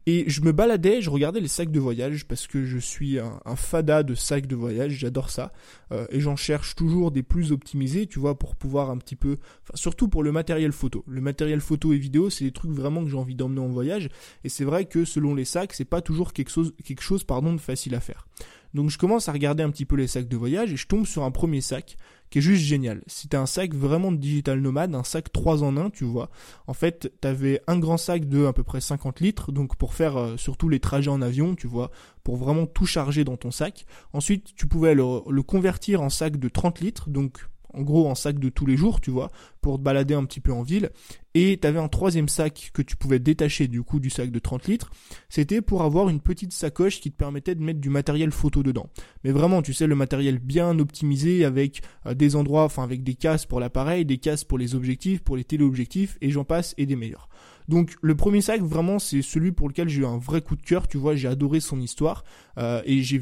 Et 0.09 0.23
je 0.29 0.39
me 0.39 0.53
baladais, 0.53 1.01
je 1.01 1.09
regardais 1.09 1.41
les 1.41 1.49
sacs 1.49 1.69
de 1.69 1.81
voyage 1.81 2.25
parce 2.25 2.47
que 2.47 2.63
je 2.63 2.77
suis 2.77 3.19
un, 3.19 3.55
fada 3.57 4.03
de 4.03 4.15
sacs 4.15 4.47
de 4.47 4.55
voyage, 4.55 4.93
j'adore 4.93 5.29
ça. 5.29 5.51
Euh, 5.91 6.07
et 6.11 6.21
j'en 6.21 6.37
cherche 6.37 6.75
toujours 6.75 7.11
des 7.11 7.23
plus 7.23 7.51
optimisés, 7.51 8.07
tu 8.07 8.17
vois, 8.17 8.39
pour 8.39 8.55
pouvoir 8.55 8.89
un 8.89 8.97
petit 8.99 9.17
peu, 9.17 9.35
enfin, 9.63 9.73
surtout 9.75 10.07
pour 10.07 10.23
le 10.23 10.31
matériel 10.31 10.71
photo. 10.71 11.03
Le 11.07 11.19
matériel 11.19 11.59
photo 11.59 11.91
et 11.91 11.97
vidéo, 11.97 12.29
c'est 12.29 12.45
des 12.45 12.53
trucs 12.53 12.71
vraiment 12.71 13.03
que 13.03 13.09
j'ai 13.09 13.17
envie 13.17 13.35
d'emmener 13.35 13.59
en 13.59 13.67
voyage. 13.67 14.07
Et 14.45 14.49
c'est 14.49 14.63
vrai 14.63 14.85
que 14.85 15.03
selon 15.03 15.35
les 15.35 15.43
sacs, 15.43 15.73
c'est 15.73 15.83
pas 15.83 15.99
toujours 15.99 16.31
quelque 16.31 16.51
chose, 16.51 16.73
quelque 16.85 17.03
chose, 17.03 17.25
pardon, 17.25 17.53
de 17.53 17.59
facile 17.59 17.93
à 17.93 17.99
faire. 17.99 18.27
Donc 18.73 18.89
je 18.89 18.97
commence 18.97 19.27
à 19.27 19.33
regarder 19.33 19.63
un 19.63 19.71
petit 19.71 19.85
peu 19.85 19.97
les 19.97 20.07
sacs 20.07 20.27
de 20.27 20.37
voyage 20.37 20.71
et 20.71 20.77
je 20.77 20.87
tombe 20.87 21.05
sur 21.05 21.23
un 21.23 21.31
premier 21.31 21.61
sac 21.61 21.97
qui 22.29 22.39
est 22.39 22.41
juste 22.41 22.63
génial. 22.63 23.01
C'était 23.07 23.37
un 23.37 23.45
sac 23.45 23.73
vraiment 23.73 24.11
de 24.11 24.17
digital 24.17 24.59
nomade, 24.59 24.93
un 24.95 25.03
sac 25.03 25.31
3 25.31 25.63
en 25.63 25.77
1, 25.77 25.89
tu 25.91 26.03
vois. 26.03 26.29
En 26.67 26.73
fait, 26.73 27.13
t'avais 27.21 27.61
un 27.67 27.79
grand 27.79 27.97
sac 27.97 28.27
de 28.27 28.45
à 28.45 28.53
peu 28.53 28.63
près 28.63 28.81
50 28.81 29.19
litres, 29.19 29.51
donc 29.51 29.75
pour 29.75 29.93
faire 29.93 30.17
euh, 30.17 30.37
surtout 30.37 30.69
les 30.69 30.79
trajets 30.79 31.11
en 31.11 31.21
avion, 31.21 31.55
tu 31.55 31.67
vois, 31.67 31.91
pour 32.23 32.37
vraiment 32.37 32.65
tout 32.65 32.85
charger 32.85 33.23
dans 33.23 33.37
ton 33.37 33.51
sac. 33.51 33.85
Ensuite, 34.13 34.55
tu 34.55 34.67
pouvais 34.67 34.93
le, 34.93 35.03
le 35.29 35.43
convertir 35.43 36.01
en 36.01 36.09
sac 36.09 36.37
de 36.37 36.49
30 36.49 36.81
litres, 36.81 37.09
donc 37.09 37.47
en 37.77 37.81
gros 37.81 38.07
en 38.07 38.15
sac 38.15 38.39
de 38.39 38.49
tous 38.49 38.65
les 38.65 38.77
jours, 38.77 39.01
tu 39.01 39.11
vois, 39.11 39.29
pour 39.61 39.77
te 39.77 39.83
balader 39.83 40.13
un 40.13 40.25
petit 40.25 40.39
peu 40.39 40.51
en 40.51 40.63
ville. 40.63 40.89
Et 41.33 41.59
tu 41.61 41.67
avais 41.67 41.79
un 41.79 41.87
troisième 41.87 42.27
sac 42.27 42.71
que 42.73 42.81
tu 42.81 42.95
pouvais 42.95 43.19
détacher 43.19 43.67
du 43.67 43.83
coup 43.83 43.99
du 43.99 44.09
sac 44.09 44.31
de 44.31 44.39
30 44.39 44.67
litres. 44.67 44.91
C'était 45.29 45.61
pour 45.61 45.83
avoir 45.83 46.09
une 46.09 46.19
petite 46.19 46.51
sacoche 46.51 46.99
qui 46.99 47.11
te 47.11 47.17
permettait 47.17 47.53
de 47.53 47.61
mettre 47.61 47.79
du 47.79 47.89
matériel 47.89 48.31
photo 48.31 48.63
dedans. 48.63 48.89
Mais 49.23 49.31
vraiment, 49.31 49.61
tu 49.61 49.73
sais, 49.73 49.85
le 49.85 49.95
matériel 49.95 50.39
bien 50.39 50.79
optimisé 50.79 51.45
avec 51.45 51.81
euh, 52.05 52.13
des 52.13 52.35
endroits, 52.35 52.63
enfin 52.63 52.83
avec 52.83 53.03
des 53.03 53.15
cases 53.15 53.45
pour 53.45 53.59
l'appareil, 53.59 54.05
des 54.05 54.17
cases 54.17 54.43
pour 54.43 54.57
les 54.57 54.73
objectifs, 54.73 55.21
pour 55.21 55.37
les 55.37 55.43
téléobjectifs, 55.43 56.17
et 56.21 56.31
j'en 56.31 56.43
passe, 56.43 56.73
et 56.77 56.85
des 56.85 56.95
meilleurs. 56.95 57.29
Donc 57.67 57.95
le 58.01 58.15
premier 58.15 58.41
sac, 58.41 58.61
vraiment, 58.61 58.99
c'est 58.99 59.21
celui 59.21 59.51
pour 59.51 59.67
lequel 59.67 59.89
j'ai 59.89 60.01
eu 60.01 60.05
un 60.05 60.17
vrai 60.17 60.41
coup 60.41 60.55
de 60.55 60.61
cœur. 60.61 60.87
Tu 60.87 60.97
vois, 60.97 61.15
j'ai 61.15 61.27
adoré 61.27 61.59
son 61.59 61.79
histoire. 61.81 62.23
Euh, 62.57 62.81
et 62.85 63.03
je 63.03 63.19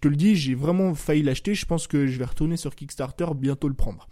te 0.00 0.08
le 0.08 0.16
dis, 0.16 0.36
j'ai 0.36 0.54
vraiment 0.54 0.94
failli 0.94 1.22
l'acheter. 1.22 1.54
Je 1.54 1.66
pense 1.66 1.86
que 1.86 2.06
je 2.06 2.18
vais 2.18 2.24
retourner 2.24 2.56
sur 2.56 2.74
Kickstarter, 2.74 3.26
bientôt 3.34 3.68
le 3.68 3.74
prendre. 3.74 4.08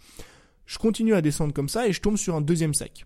Je 0.65 0.77
continue 0.77 1.13
à 1.13 1.21
descendre 1.21 1.53
comme 1.53 1.69
ça 1.69 1.87
et 1.87 1.93
je 1.93 2.01
tombe 2.01 2.17
sur 2.17 2.35
un 2.35 2.41
deuxième 2.41 2.73
sac. 2.73 3.05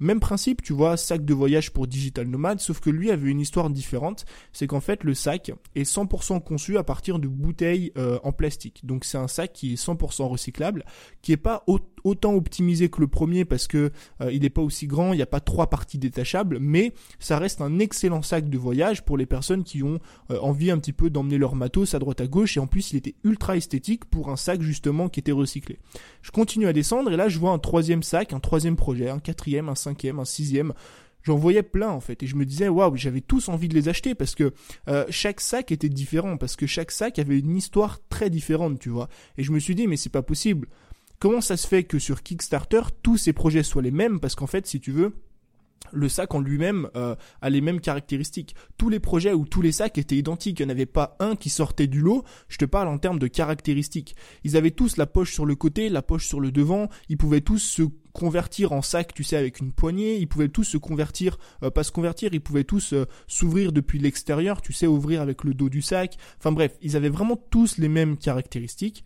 Même 0.00 0.18
principe, 0.18 0.62
tu 0.62 0.72
vois, 0.72 0.96
sac 0.96 1.24
de 1.26 1.34
voyage 1.34 1.72
pour 1.72 1.86
digital 1.86 2.26
nomade, 2.26 2.58
sauf 2.58 2.80
que 2.80 2.88
lui 2.88 3.10
avait 3.10 3.30
une 3.30 3.40
histoire 3.40 3.68
différente. 3.68 4.24
C'est 4.52 4.66
qu'en 4.66 4.80
fait, 4.80 5.04
le 5.04 5.12
sac 5.12 5.52
est 5.74 5.82
100% 5.82 6.42
conçu 6.42 6.78
à 6.78 6.84
partir 6.84 7.18
de 7.18 7.28
bouteilles 7.28 7.92
euh, 7.98 8.18
en 8.24 8.32
plastique. 8.32 8.80
Donc 8.84 9.04
c'est 9.04 9.18
un 9.18 9.28
sac 9.28 9.52
qui 9.52 9.74
est 9.74 9.76
100% 9.76 10.24
recyclable, 10.26 10.86
qui 11.20 11.32
est 11.32 11.36
pas 11.36 11.64
autant 12.02 12.34
optimisé 12.34 12.88
que 12.88 13.00
le 13.02 13.08
premier 13.08 13.44
parce 13.44 13.66
que 13.66 13.92
euh, 14.22 14.32
il 14.32 14.40
n'est 14.40 14.50
pas 14.50 14.62
aussi 14.62 14.86
grand, 14.86 15.12
il 15.12 15.16
n'y 15.16 15.22
a 15.22 15.26
pas 15.26 15.40
trois 15.40 15.68
parties 15.68 15.98
détachables, 15.98 16.58
mais 16.58 16.94
ça 17.18 17.38
reste 17.38 17.60
un 17.60 17.78
excellent 17.78 18.22
sac 18.22 18.48
de 18.48 18.56
voyage 18.56 19.04
pour 19.04 19.18
les 19.18 19.26
personnes 19.26 19.64
qui 19.64 19.82
ont 19.82 20.00
euh, 20.30 20.38
envie 20.40 20.70
un 20.70 20.78
petit 20.78 20.94
peu 20.94 21.10
d'emmener 21.10 21.36
leur 21.36 21.54
matos 21.54 21.94
à 21.94 21.98
droite 21.98 22.22
à 22.22 22.26
gauche. 22.26 22.56
Et 22.56 22.60
en 22.60 22.66
plus, 22.66 22.92
il 22.92 22.96
était 22.96 23.16
ultra 23.22 23.56
esthétique 23.56 24.06
pour 24.06 24.30
un 24.30 24.36
sac 24.36 24.62
justement 24.62 25.10
qui 25.10 25.20
était 25.20 25.30
recyclé. 25.30 25.78
Je 26.22 26.30
continue 26.30 26.68
à 26.68 26.72
descendre 26.72 27.12
et 27.12 27.16
là, 27.16 27.28
je 27.28 27.38
vois 27.38 27.52
un 27.52 27.58
troisième 27.58 28.02
sac, 28.02 28.32
un 28.32 28.40
troisième 28.40 28.76
projet, 28.76 29.10
un 29.10 29.18
quatrième, 29.18 29.68
un 29.68 29.74
cinquième 29.74 29.89
un 30.18 30.24
sixième. 30.24 30.72
J'en 31.22 31.36
voyais 31.36 31.62
plein 31.62 31.90
en 31.90 32.00
fait 32.00 32.22
et 32.22 32.26
je 32.26 32.34
me 32.34 32.46
disais 32.46 32.68
waouh 32.68 32.96
j'avais 32.96 33.20
tous 33.20 33.48
envie 33.48 33.68
de 33.68 33.74
les 33.74 33.88
acheter 33.88 34.14
parce 34.14 34.34
que 34.34 34.54
euh, 34.88 35.04
chaque 35.10 35.40
sac 35.40 35.70
était 35.70 35.90
différent 35.90 36.38
parce 36.38 36.56
que 36.56 36.66
chaque 36.66 36.90
sac 36.90 37.18
avait 37.18 37.38
une 37.38 37.56
histoire 37.56 37.98
très 38.08 38.30
différente 38.30 38.78
tu 38.78 38.88
vois 38.88 39.10
et 39.36 39.42
je 39.42 39.52
me 39.52 39.58
suis 39.58 39.74
dit 39.74 39.86
mais 39.86 39.98
c'est 39.98 40.08
pas 40.08 40.22
possible 40.22 40.68
comment 41.18 41.42
ça 41.42 41.58
se 41.58 41.66
fait 41.66 41.84
que 41.84 41.98
sur 41.98 42.22
Kickstarter 42.22 42.80
tous 43.02 43.18
ces 43.18 43.34
projets 43.34 43.62
soient 43.62 43.82
les 43.82 43.90
mêmes? 43.90 44.18
Parce 44.18 44.34
qu'en 44.34 44.46
fait 44.46 44.66
si 44.66 44.80
tu 44.80 44.92
veux 44.92 45.14
le 45.92 46.08
sac 46.08 46.34
en 46.34 46.40
lui-même 46.40 46.88
euh, 46.96 47.14
a 47.42 47.50
les 47.50 47.60
mêmes 47.60 47.80
caractéristiques. 47.80 48.54
Tous 48.78 48.88
les 48.88 49.00
projets 49.00 49.32
ou 49.32 49.44
tous 49.44 49.62
les 49.62 49.72
sacs 49.72 49.98
étaient 49.98 50.16
identiques. 50.16 50.60
Il 50.60 50.66
n'y 50.66 50.72
en 50.72 50.74
avait 50.74 50.86
pas 50.86 51.16
un 51.20 51.36
qui 51.36 51.50
sortait 51.50 51.86
du 51.86 52.00
lot. 52.00 52.24
Je 52.48 52.58
te 52.58 52.64
parle 52.64 52.88
en 52.88 52.98
termes 52.98 53.18
de 53.18 53.26
caractéristiques. 53.26 54.14
Ils 54.44 54.56
avaient 54.56 54.70
tous 54.70 54.96
la 54.96 55.06
poche 55.06 55.32
sur 55.32 55.46
le 55.46 55.56
côté, 55.56 55.88
la 55.88 56.02
poche 56.02 56.26
sur 56.26 56.40
le 56.40 56.52
devant. 56.52 56.88
Ils 57.08 57.16
pouvaient 57.16 57.40
tous 57.40 57.58
se 57.58 57.82
convertir 58.12 58.72
en 58.72 58.82
sac, 58.82 59.14
tu 59.14 59.24
sais, 59.24 59.36
avec 59.36 59.60
une 59.60 59.72
poignée. 59.72 60.16
Ils 60.16 60.26
pouvaient 60.26 60.48
tous 60.48 60.64
se 60.64 60.76
convertir, 60.76 61.38
euh, 61.62 61.70
pas 61.70 61.82
se 61.82 61.92
convertir, 61.92 62.30
ils 62.32 62.40
pouvaient 62.40 62.64
tous 62.64 62.92
euh, 62.92 63.06
s'ouvrir 63.26 63.72
depuis 63.72 63.98
l'extérieur, 63.98 64.62
tu 64.62 64.72
sais, 64.72 64.86
ouvrir 64.86 65.20
avec 65.20 65.44
le 65.44 65.54
dos 65.54 65.68
du 65.68 65.82
sac. 65.82 66.16
Enfin 66.38 66.52
bref, 66.52 66.76
ils 66.82 66.96
avaient 66.96 67.08
vraiment 67.08 67.36
tous 67.36 67.78
les 67.78 67.88
mêmes 67.88 68.16
caractéristiques. 68.16 69.04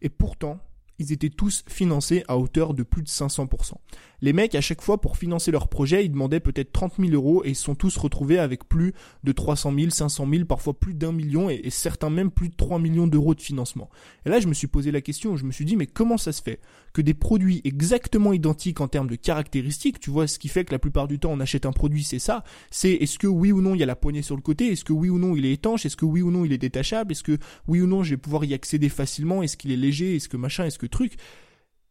Et 0.00 0.08
pourtant, 0.08 0.60
ils 0.98 1.12
étaient 1.12 1.30
tous 1.30 1.64
financés 1.68 2.24
à 2.28 2.38
hauteur 2.38 2.74
de 2.74 2.82
plus 2.82 3.02
de 3.02 3.08
500%. 3.08 3.74
Les 4.22 4.32
mecs, 4.32 4.54
à 4.54 4.60
chaque 4.60 4.80
fois, 4.80 5.00
pour 5.00 5.16
financer 5.16 5.50
leur 5.50 5.66
projet, 5.66 6.04
ils 6.04 6.10
demandaient 6.10 6.38
peut-être 6.38 6.70
30 6.70 6.94
000 7.00 7.10
euros 7.12 7.44
et 7.44 7.50
ils 7.50 7.56
sont 7.56 7.74
tous 7.74 7.96
retrouvés 7.96 8.38
avec 8.38 8.68
plus 8.68 8.94
de 9.24 9.32
300 9.32 9.74
000, 9.76 9.90
500 9.90 10.28
000, 10.30 10.44
parfois 10.44 10.78
plus 10.78 10.94
d'un 10.94 11.10
million 11.10 11.50
et, 11.50 11.68
certains 11.70 12.08
même 12.08 12.30
plus 12.30 12.48
de 12.48 12.54
3 12.54 12.78
millions 12.78 13.08
d'euros 13.08 13.34
de 13.34 13.40
financement. 13.40 13.90
Et 14.24 14.30
là, 14.30 14.38
je 14.38 14.46
me 14.46 14.54
suis 14.54 14.68
posé 14.68 14.92
la 14.92 15.00
question, 15.00 15.36
je 15.36 15.44
me 15.44 15.50
suis 15.50 15.64
dit, 15.64 15.76
mais 15.76 15.86
comment 15.86 16.18
ça 16.18 16.30
se 16.30 16.40
fait 16.40 16.60
que 16.92 17.02
des 17.02 17.14
produits 17.14 17.62
exactement 17.64 18.32
identiques 18.32 18.80
en 18.80 18.86
termes 18.86 19.08
de 19.08 19.16
caractéristiques, 19.16 19.98
tu 19.98 20.10
vois, 20.10 20.28
ce 20.28 20.38
qui 20.38 20.48
fait 20.48 20.64
que 20.64 20.72
la 20.72 20.78
plupart 20.78 21.08
du 21.08 21.18
temps 21.18 21.32
on 21.32 21.40
achète 21.40 21.66
un 21.66 21.72
produit, 21.72 22.04
c'est 22.04 22.18
ça, 22.18 22.44
c'est 22.70 22.92
est-ce 22.92 23.18
que 23.18 23.26
oui 23.26 23.50
ou 23.50 23.60
non 23.60 23.74
il 23.74 23.80
y 23.80 23.82
a 23.82 23.86
la 23.86 23.96
poignée 23.96 24.22
sur 24.22 24.36
le 24.36 24.42
côté, 24.42 24.68
est-ce 24.68 24.84
que 24.84 24.92
oui 24.92 25.08
ou 25.08 25.18
non 25.18 25.34
il 25.34 25.46
est 25.46 25.52
étanche, 25.52 25.84
est-ce 25.86 25.96
que 25.96 26.04
oui 26.04 26.22
ou 26.22 26.30
non 26.30 26.44
il 26.44 26.52
est 26.52 26.58
détachable, 26.58 27.12
est-ce 27.12 27.22
que 27.22 27.38
oui 27.66 27.80
ou 27.80 27.86
non 27.86 28.02
je 28.02 28.10
vais 28.10 28.16
pouvoir 28.18 28.44
y 28.44 28.54
accéder 28.54 28.88
facilement, 28.88 29.42
est-ce 29.42 29.56
qu'il 29.56 29.72
est 29.72 29.76
léger, 29.76 30.16
est-ce 30.16 30.28
que 30.28 30.36
machin, 30.36 30.66
est-ce 30.66 30.78
que 30.78 30.86
truc. 30.86 31.14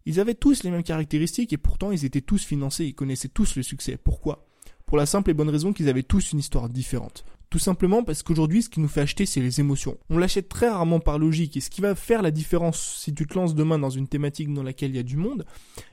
Ils 0.06 0.20
avaient 0.20 0.34
tous 0.34 0.64
les 0.64 0.72
mêmes 0.72 0.84
caractéristiques 0.84 1.54
et 1.54 1.58
pourtant 1.58 1.92
ils 1.92 2.06
étaient 2.06 2.22
tous 2.22 2.44
financés, 2.44 2.86
ils 2.86 2.96
connaissaient 2.96 3.28
tous 3.28 3.56
le 3.56 3.64
succès. 3.64 3.98
Pourquoi? 3.98 4.48
Pour 4.86 4.98
la 4.98 5.06
simple 5.06 5.32
et 5.32 5.34
bonne 5.34 5.50
raison 5.50 5.74
qu'ils 5.74 5.90
avaient 5.90 6.04
tous 6.04 6.34
une 6.34 6.40
histoire 6.40 6.70
différente. 6.70 7.26
Tout 7.52 7.60
simplement 7.60 8.02
parce 8.02 8.24
qu'aujourd'hui, 8.24 8.64
ce 8.64 8.70
qui 8.70 8.80
nous 8.80 8.88
fait 8.88 9.02
acheter, 9.02 9.26
c'est 9.26 9.42
les 9.42 9.60
émotions. 9.60 9.98
On 10.10 10.18
l'achète 10.18 10.48
très 10.48 10.70
rarement 10.70 11.02
par 11.02 11.20
logique. 11.20 11.58
Et 11.58 11.60
ce 11.60 11.70
qui 11.70 11.82
va 11.82 11.96
faire 11.96 12.22
la 12.22 12.32
différence 12.32 13.00
si 13.04 13.14
tu 13.14 13.28
te 13.28 13.34
lances 13.34 13.56
demain 13.56 13.78
dans 13.78 13.90
une 13.90 14.08
thématique 14.08 14.54
dans 14.54 14.64
laquelle 14.64 14.92
il 14.92 14.96
y 14.96 15.00
a 15.00 15.04
du 15.04 15.18
monde, 15.18 15.46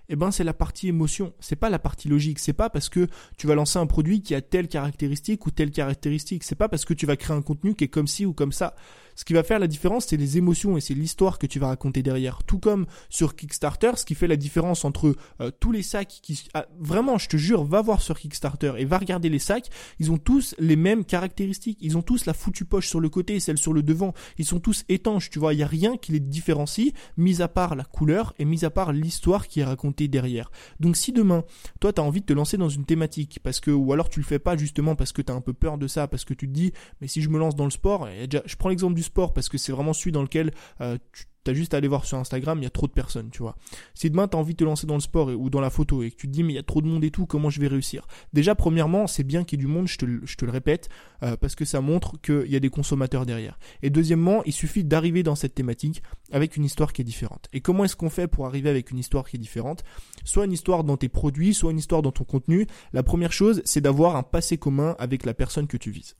eh 0.09 0.15
ben, 0.15 0.31
c'est 0.31 0.45
la 0.45 0.55
partie 0.55 0.87
émotion. 0.87 1.33
C'est 1.41 1.57
pas 1.57 1.69
la 1.69 1.81
partie 1.81 2.07
logique. 2.07 2.39
C'est 2.39 2.53
pas 2.53 2.71
parce 2.71 2.89
que 2.89 3.09
tu 3.37 3.49
vas 3.49 3.57
lancer 3.57 3.81
un 3.81 3.87
produit 3.87 4.23
qui 4.23 4.37
a 4.37 4.41
telle 4.41 4.69
caractéristique 4.69 5.47
ou 5.47 5.51
telle 5.51 5.73
caractéristique. 5.73 6.45
C'est 6.45 6.55
pas 6.55 6.69
parce 6.69 6.85
que 6.85 6.95
tu 6.95 7.07
vas 7.07 7.17
créer 7.17 7.37
un 7.37 7.43
contenu 7.43 7.75
qui 7.75 7.83
est 7.83 7.89
comme 7.89 8.07
ci 8.07 8.25
ou 8.25 8.33
comme 8.33 8.53
ça. 8.53 8.77
Ce 9.19 9.25
qui 9.25 9.33
va 9.33 9.43
faire 9.43 9.59
la 9.59 9.67
différence, 9.67 10.07
c'est 10.07 10.17
les 10.17 10.39
émotions 10.39 10.77
et 10.77 10.81
c'est 10.81 10.95
l'histoire 10.95 11.41
que 11.41 11.49
tu 11.49 11.59
vas 11.59 11.67
raconter 11.67 12.05
derrière. 12.05 12.45
Tout 12.45 12.61
comme 12.61 12.87
sur 13.09 13.35
Kickstarter, 13.35 13.91
ce 13.97 14.05
qui 14.05 14.15
fait 14.15 14.29
la 14.29 14.37
différence 14.37 14.85
entre 14.85 15.17
euh, 15.41 15.51
tous 15.59 15.73
les 15.73 15.83
sacs 15.83 16.21
qui... 16.23 16.45
Ah, 16.55 16.67
vraiment, 16.79 17.19
je 17.19 17.29
te 17.29 17.37
jure, 17.37 17.65
va 17.65 17.83
voir 17.83 18.01
sur 18.01 18.17
Kickstarter 18.17 18.75
et 18.79 18.85
va 18.85 18.97
regarder 18.97 19.29
les 19.29 19.41
sacs. 19.41 19.71
Ils 19.99 20.13
ont 20.13 20.19
tous 20.19 20.55
les 20.61 20.77
mêmes 20.77 21.05
caractéristiques. 21.05 21.79
Ils 21.81 21.99
ont 21.99 22.03
tous 22.03 22.27
la 22.27 22.33
foutue 22.33 22.65
poche 22.65 22.87
sur 22.87 23.01
le 23.01 23.09
côté 23.09 23.35
et 23.35 23.41
celle 23.41 23.59
sur 23.59 23.73
le 23.73 23.83
devant. 23.83 24.15
Ils 24.39 24.45
sont 24.45 24.61
tous 24.61 24.85
étanches, 24.89 25.31
tu 25.31 25.41
vois. 25.41 25.53
Il 25.53 25.57
n'y 25.57 25.65
a 25.65 25.67
rien 25.67 25.97
qui 25.97 26.13
les 26.13 26.21
différencie, 26.21 26.93
mis 27.17 27.43
à 27.43 27.49
part 27.49 27.75
la 27.75 27.83
couleur 27.83 28.35
et 28.39 28.45
mis 28.45 28.65
à 28.65 28.71
part 28.71 28.93
l'histoire 28.93 29.49
qui 29.49 29.59
est 29.59 29.65
racontée 29.65 30.07
derrière. 30.07 30.53
Donc 30.79 30.97
si 30.97 31.11
demain, 31.11 31.43
toi, 31.81 31.93
tu 31.93 32.01
as 32.01 32.05
envie 32.05 32.21
de 32.21 32.27
te 32.27 32.33
lancer 32.33 32.57
dans 32.57 32.69
une 32.69 32.85
thématique, 32.85 33.41
parce 33.43 33.59
que, 33.59 33.73
ou 33.73 33.93
alors 33.93 34.11
tu 34.11 34.21
le 34.21 34.25
fais 34.25 34.39
pas 34.39 34.57
justement 34.57 34.95
parce 34.95 35.11
que 35.11 35.23
tu 35.23 35.33
as 35.33 35.35
un 35.35 35.41
peu 35.41 35.55
peur 35.55 35.77
de 35.77 35.89
ça, 35.89 36.07
parce 36.07 36.25
que 36.25 36.35
tu 36.35 36.47
te 36.47 36.53
dis, 36.53 36.73
mais 37.01 37.09
si 37.09 37.21
je 37.21 37.31
me 37.31 37.39
lance 37.41 37.57
dans 37.57 37.65
le 37.65 37.73
sport, 37.73 38.09
et 38.09 38.29
déjà, 38.29 38.45
je 38.47 38.55
prends 38.55 38.69
l'exemple 38.69 38.95
du 38.95 39.08
sport 39.09 39.33
parce 39.33 39.49
que 39.49 39.59
c'est 39.59 39.73
vraiment 39.73 39.93
celui 39.93 40.13
dans 40.13 40.23
lequel 40.23 40.53
euh, 40.81 40.99
tu 41.13 41.27
T'as 41.49 41.55
juste 41.55 41.73
à 41.73 41.79
aller 41.79 41.89
voir 41.89 42.05
sur 42.05 42.19
Instagram, 42.19 42.59
il 42.59 42.65
y 42.65 42.67
a 42.67 42.71
trop 42.71 42.87
de 42.87 42.93
personnes, 42.93 43.31
tu 43.31 43.39
vois. 43.39 43.57
Si 43.95 44.11
demain 44.11 44.29
t'as 44.29 44.37
envie 44.37 44.53
de 44.53 44.59
te 44.59 44.65
lancer 44.65 44.87
dans 44.87 44.97
le 44.97 45.01
sport 45.01 45.29
ou 45.29 45.49
dans 45.49 45.63
la 45.63 45.71
photo 45.71 46.03
et 46.03 46.11
que 46.11 46.17
tu 46.17 46.27
te 46.27 46.33
dis 46.33 46.43
mais 46.43 46.53
il 46.53 46.57
y 46.57 46.59
a 46.59 46.63
trop 46.63 46.83
de 46.83 46.87
monde 46.87 47.03
et 47.05 47.11
tout, 47.11 47.25
comment 47.25 47.49
je 47.49 47.59
vais 47.59 47.69
réussir? 47.69 48.07
Déjà, 48.35 48.55
premièrement, 48.55 49.07
c'est 49.07 49.25
bien 49.25 49.45
qu'il 49.45 49.59
y 49.59 49.63
ait 49.63 49.65
du 49.65 49.73
monde, 49.73 49.89
je 49.89 49.97
te, 49.97 50.05
le 50.45 50.51
répète, 50.51 50.91
euh, 51.23 51.39
parce 51.39 51.55
que 51.55 51.65
ça 51.65 51.81
montre 51.81 52.21
qu'il 52.21 52.53
y 52.53 52.57
a 52.57 52.61
des 52.61 52.69
consommateurs 52.69 53.25
derrière. 53.25 53.59
Et 53.83 53.89
deuxièmement, 53.89 54.43
il 54.45 54.53
suffit 54.53 54.85
d'arriver 54.85 55.23
dans 55.23 55.37
cette 55.37 55.55
thématique 55.55 56.03
avec 56.33 56.59
une 56.59 56.67
histoire 56.67 56.93
qui 56.93 57.01
est 57.01 57.07
différente. 57.07 57.49
Et 57.55 57.63
comment 57.63 57.85
est-ce 57.85 57.97
qu'on 57.97 58.11
fait 58.11 58.29
pour 58.29 58.45
arriver 58.45 58.69
avec 58.69 58.91
une 58.91 58.99
histoire 58.99 59.27
qui 59.27 59.37
est 59.37 59.41
différente? 59.41 59.85
Soit 60.25 60.45
une 60.45 60.53
histoire 60.53 60.85
dans 60.85 60.99
tes 60.99 61.09
produits, 61.09 61.55
soit 61.55 61.71
une 61.71 61.79
histoire 61.79 62.03
dans 62.03 62.13
ton 62.13 62.25
contenu. 62.25 62.67
La 62.93 63.03
première 63.03 63.33
chose, 63.33 63.63
c'est 63.65 63.81
d'avoir 63.81 64.17
un 64.17 64.23
passé 64.23 64.59
commun 64.59 64.97
avec 64.99 65.25
la 65.25 65.33
personne 65.33 65.67
que 65.67 65.79
tu 65.79 65.91
vises 65.91 66.15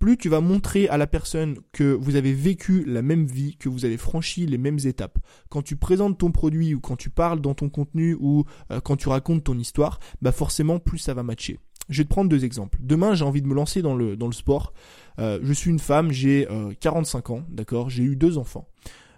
plus 0.00 0.16
tu 0.16 0.30
vas 0.30 0.40
montrer 0.40 0.88
à 0.88 0.96
la 0.96 1.06
personne 1.06 1.58
que 1.72 1.92
vous 1.92 2.16
avez 2.16 2.32
vécu 2.32 2.84
la 2.86 3.02
même 3.02 3.26
vie, 3.26 3.56
que 3.56 3.68
vous 3.68 3.84
avez 3.84 3.98
franchi 3.98 4.46
les 4.46 4.58
mêmes 4.58 4.78
étapes. 4.84 5.18
Quand 5.50 5.62
tu 5.62 5.76
présentes 5.76 6.18
ton 6.18 6.32
produit 6.32 6.74
ou 6.74 6.80
quand 6.80 6.96
tu 6.96 7.10
parles 7.10 7.40
dans 7.40 7.54
ton 7.54 7.68
contenu 7.68 8.16
ou 8.18 8.44
euh, 8.72 8.80
quand 8.80 8.96
tu 8.96 9.10
racontes 9.10 9.44
ton 9.44 9.58
histoire, 9.58 10.00
bah 10.22 10.32
forcément 10.32 10.78
plus 10.78 10.98
ça 10.98 11.12
va 11.12 11.22
matcher. 11.22 11.60
Je 11.90 11.98
vais 11.98 12.04
te 12.04 12.08
prendre 12.08 12.30
deux 12.30 12.44
exemples. 12.44 12.78
Demain, 12.80 13.14
j'ai 13.14 13.24
envie 13.24 13.42
de 13.42 13.46
me 13.46 13.54
lancer 13.54 13.82
dans 13.82 13.94
le, 13.94 14.16
dans 14.16 14.26
le 14.26 14.32
sport. 14.32 14.72
Euh, 15.18 15.38
je 15.42 15.52
suis 15.52 15.70
une 15.70 15.78
femme, 15.78 16.12
j'ai 16.12 16.48
45 16.80 17.28
euh, 17.28 17.32
ans, 17.34 17.42
d'accord? 17.50 17.90
J'ai 17.90 18.04
eu 18.04 18.16
deux 18.16 18.38
enfants. 18.38 18.68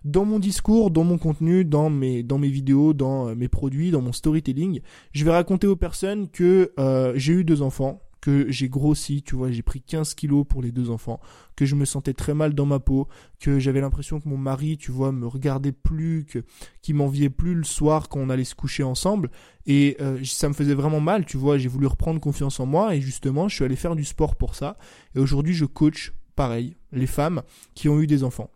Dans 0.05 0.25
mon 0.25 0.41
discours, 0.41 0.91
dans 0.91 1.05
mon 1.05 1.17
contenu, 1.17 1.65
dans 1.65 1.91
mes, 1.91 2.25
dans 2.25 2.39
mes 2.39 2.49
vidéos, 2.49 2.93
dans 2.93 3.37
mes 3.37 3.47
produits, 3.47 3.93
dans 3.93 4.01
mon 4.01 4.13
storytelling, 4.13 4.81
je 5.13 5.25
vais 5.25 5.31
raconter 5.31 5.69
aux 5.69 5.77
personnes 5.77 6.29
que 6.29 6.73
j'ai 7.15 7.35
eu 7.35 7.45
deux 7.45 7.63
enfants, 7.63 8.01
que 8.23 8.47
j'ai 8.51 8.69
grossi, 8.69 9.23
tu 9.23 9.35
vois, 9.35 9.51
j'ai 9.51 9.63
pris 9.63 9.83
15 9.83 10.15
kilos 10.15 10.47
pour 10.49 10.63
les 10.63 10.71
deux 10.71 10.91
enfants, 10.91 11.21
que 11.57 11.67
je 11.67 11.75
me 11.75 11.85
sentais 11.85 12.15
très 12.15 12.35
mal 12.35 12.55
dans 12.55 12.65
ma 12.65 12.79
peau, 12.79 13.09
que 13.41 13.59
j'avais 13.59 13.81
l'impression 13.81 14.21
que 14.21 14.29
mon 14.29 14.39
mari, 14.39 14.79
tu 14.79 14.93
vois, 14.93 15.11
me 15.11 15.27
regardait 15.27 15.73
plus, 15.73 16.25
que 16.25 16.45
qu'il 16.83 16.95
m'enviait 16.95 17.31
plus 17.31 17.55
le 17.55 17.65
soir 17.65 18.09
quand 18.09 18.21
on 18.21 18.31
allait 18.31 18.45
se 18.45 18.55
coucher 18.55 18.85
ensemble, 18.85 19.29
et 19.67 19.97
euh, 20.01 20.23
ça 20.25 20.49
me 20.49 20.55
faisait 20.55 20.75
vraiment 20.75 21.01
mal, 21.01 21.27
tu 21.27 21.37
vois, 21.37 21.59
j'ai 21.59 21.69
voulu 21.69 21.89
reprendre 21.89 22.21
confiance 22.21 22.61
en 22.61 22.67
moi, 22.67 22.95
et 22.95 23.01
justement, 23.01 23.49
je 23.49 23.57
suis 23.57 23.65
allé 23.65 23.77
faire 23.77 23.97
du 23.97 24.05
sport 24.05 24.37
pour 24.37 24.55
ça, 24.55 24.79
et 25.17 25.19
aujourd'hui, 25.19 25.53
je 25.53 25.65
coach, 25.65 26.13
pareil, 26.37 26.77
les 26.93 27.09
femmes 27.09 27.43
qui 27.75 27.89
ont 27.89 28.01
eu 28.01 28.07
des 28.07 28.23
enfants. 28.23 28.51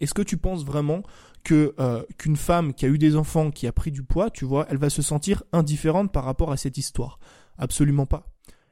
Est-ce 0.00 0.14
que 0.14 0.22
tu 0.22 0.36
penses 0.36 0.64
vraiment 0.64 1.04
que 1.44 1.74
euh, 1.78 2.02
qu'une 2.18 2.36
femme 2.36 2.74
qui 2.74 2.86
a 2.86 2.88
eu 2.88 2.98
des 2.98 3.14
enfants, 3.14 3.52
qui 3.52 3.68
a 3.68 3.72
pris 3.72 3.92
du 3.92 4.02
poids, 4.02 4.30
tu 4.30 4.44
vois, 4.44 4.66
elle 4.68 4.78
va 4.78 4.90
se 4.90 5.00
sentir 5.00 5.44
indifférente 5.52 6.10
par 6.10 6.24
rapport 6.24 6.50
à 6.50 6.56
cette 6.56 6.76
histoire? 6.76 7.20
Absolument 7.56 8.06
pas 8.06 8.26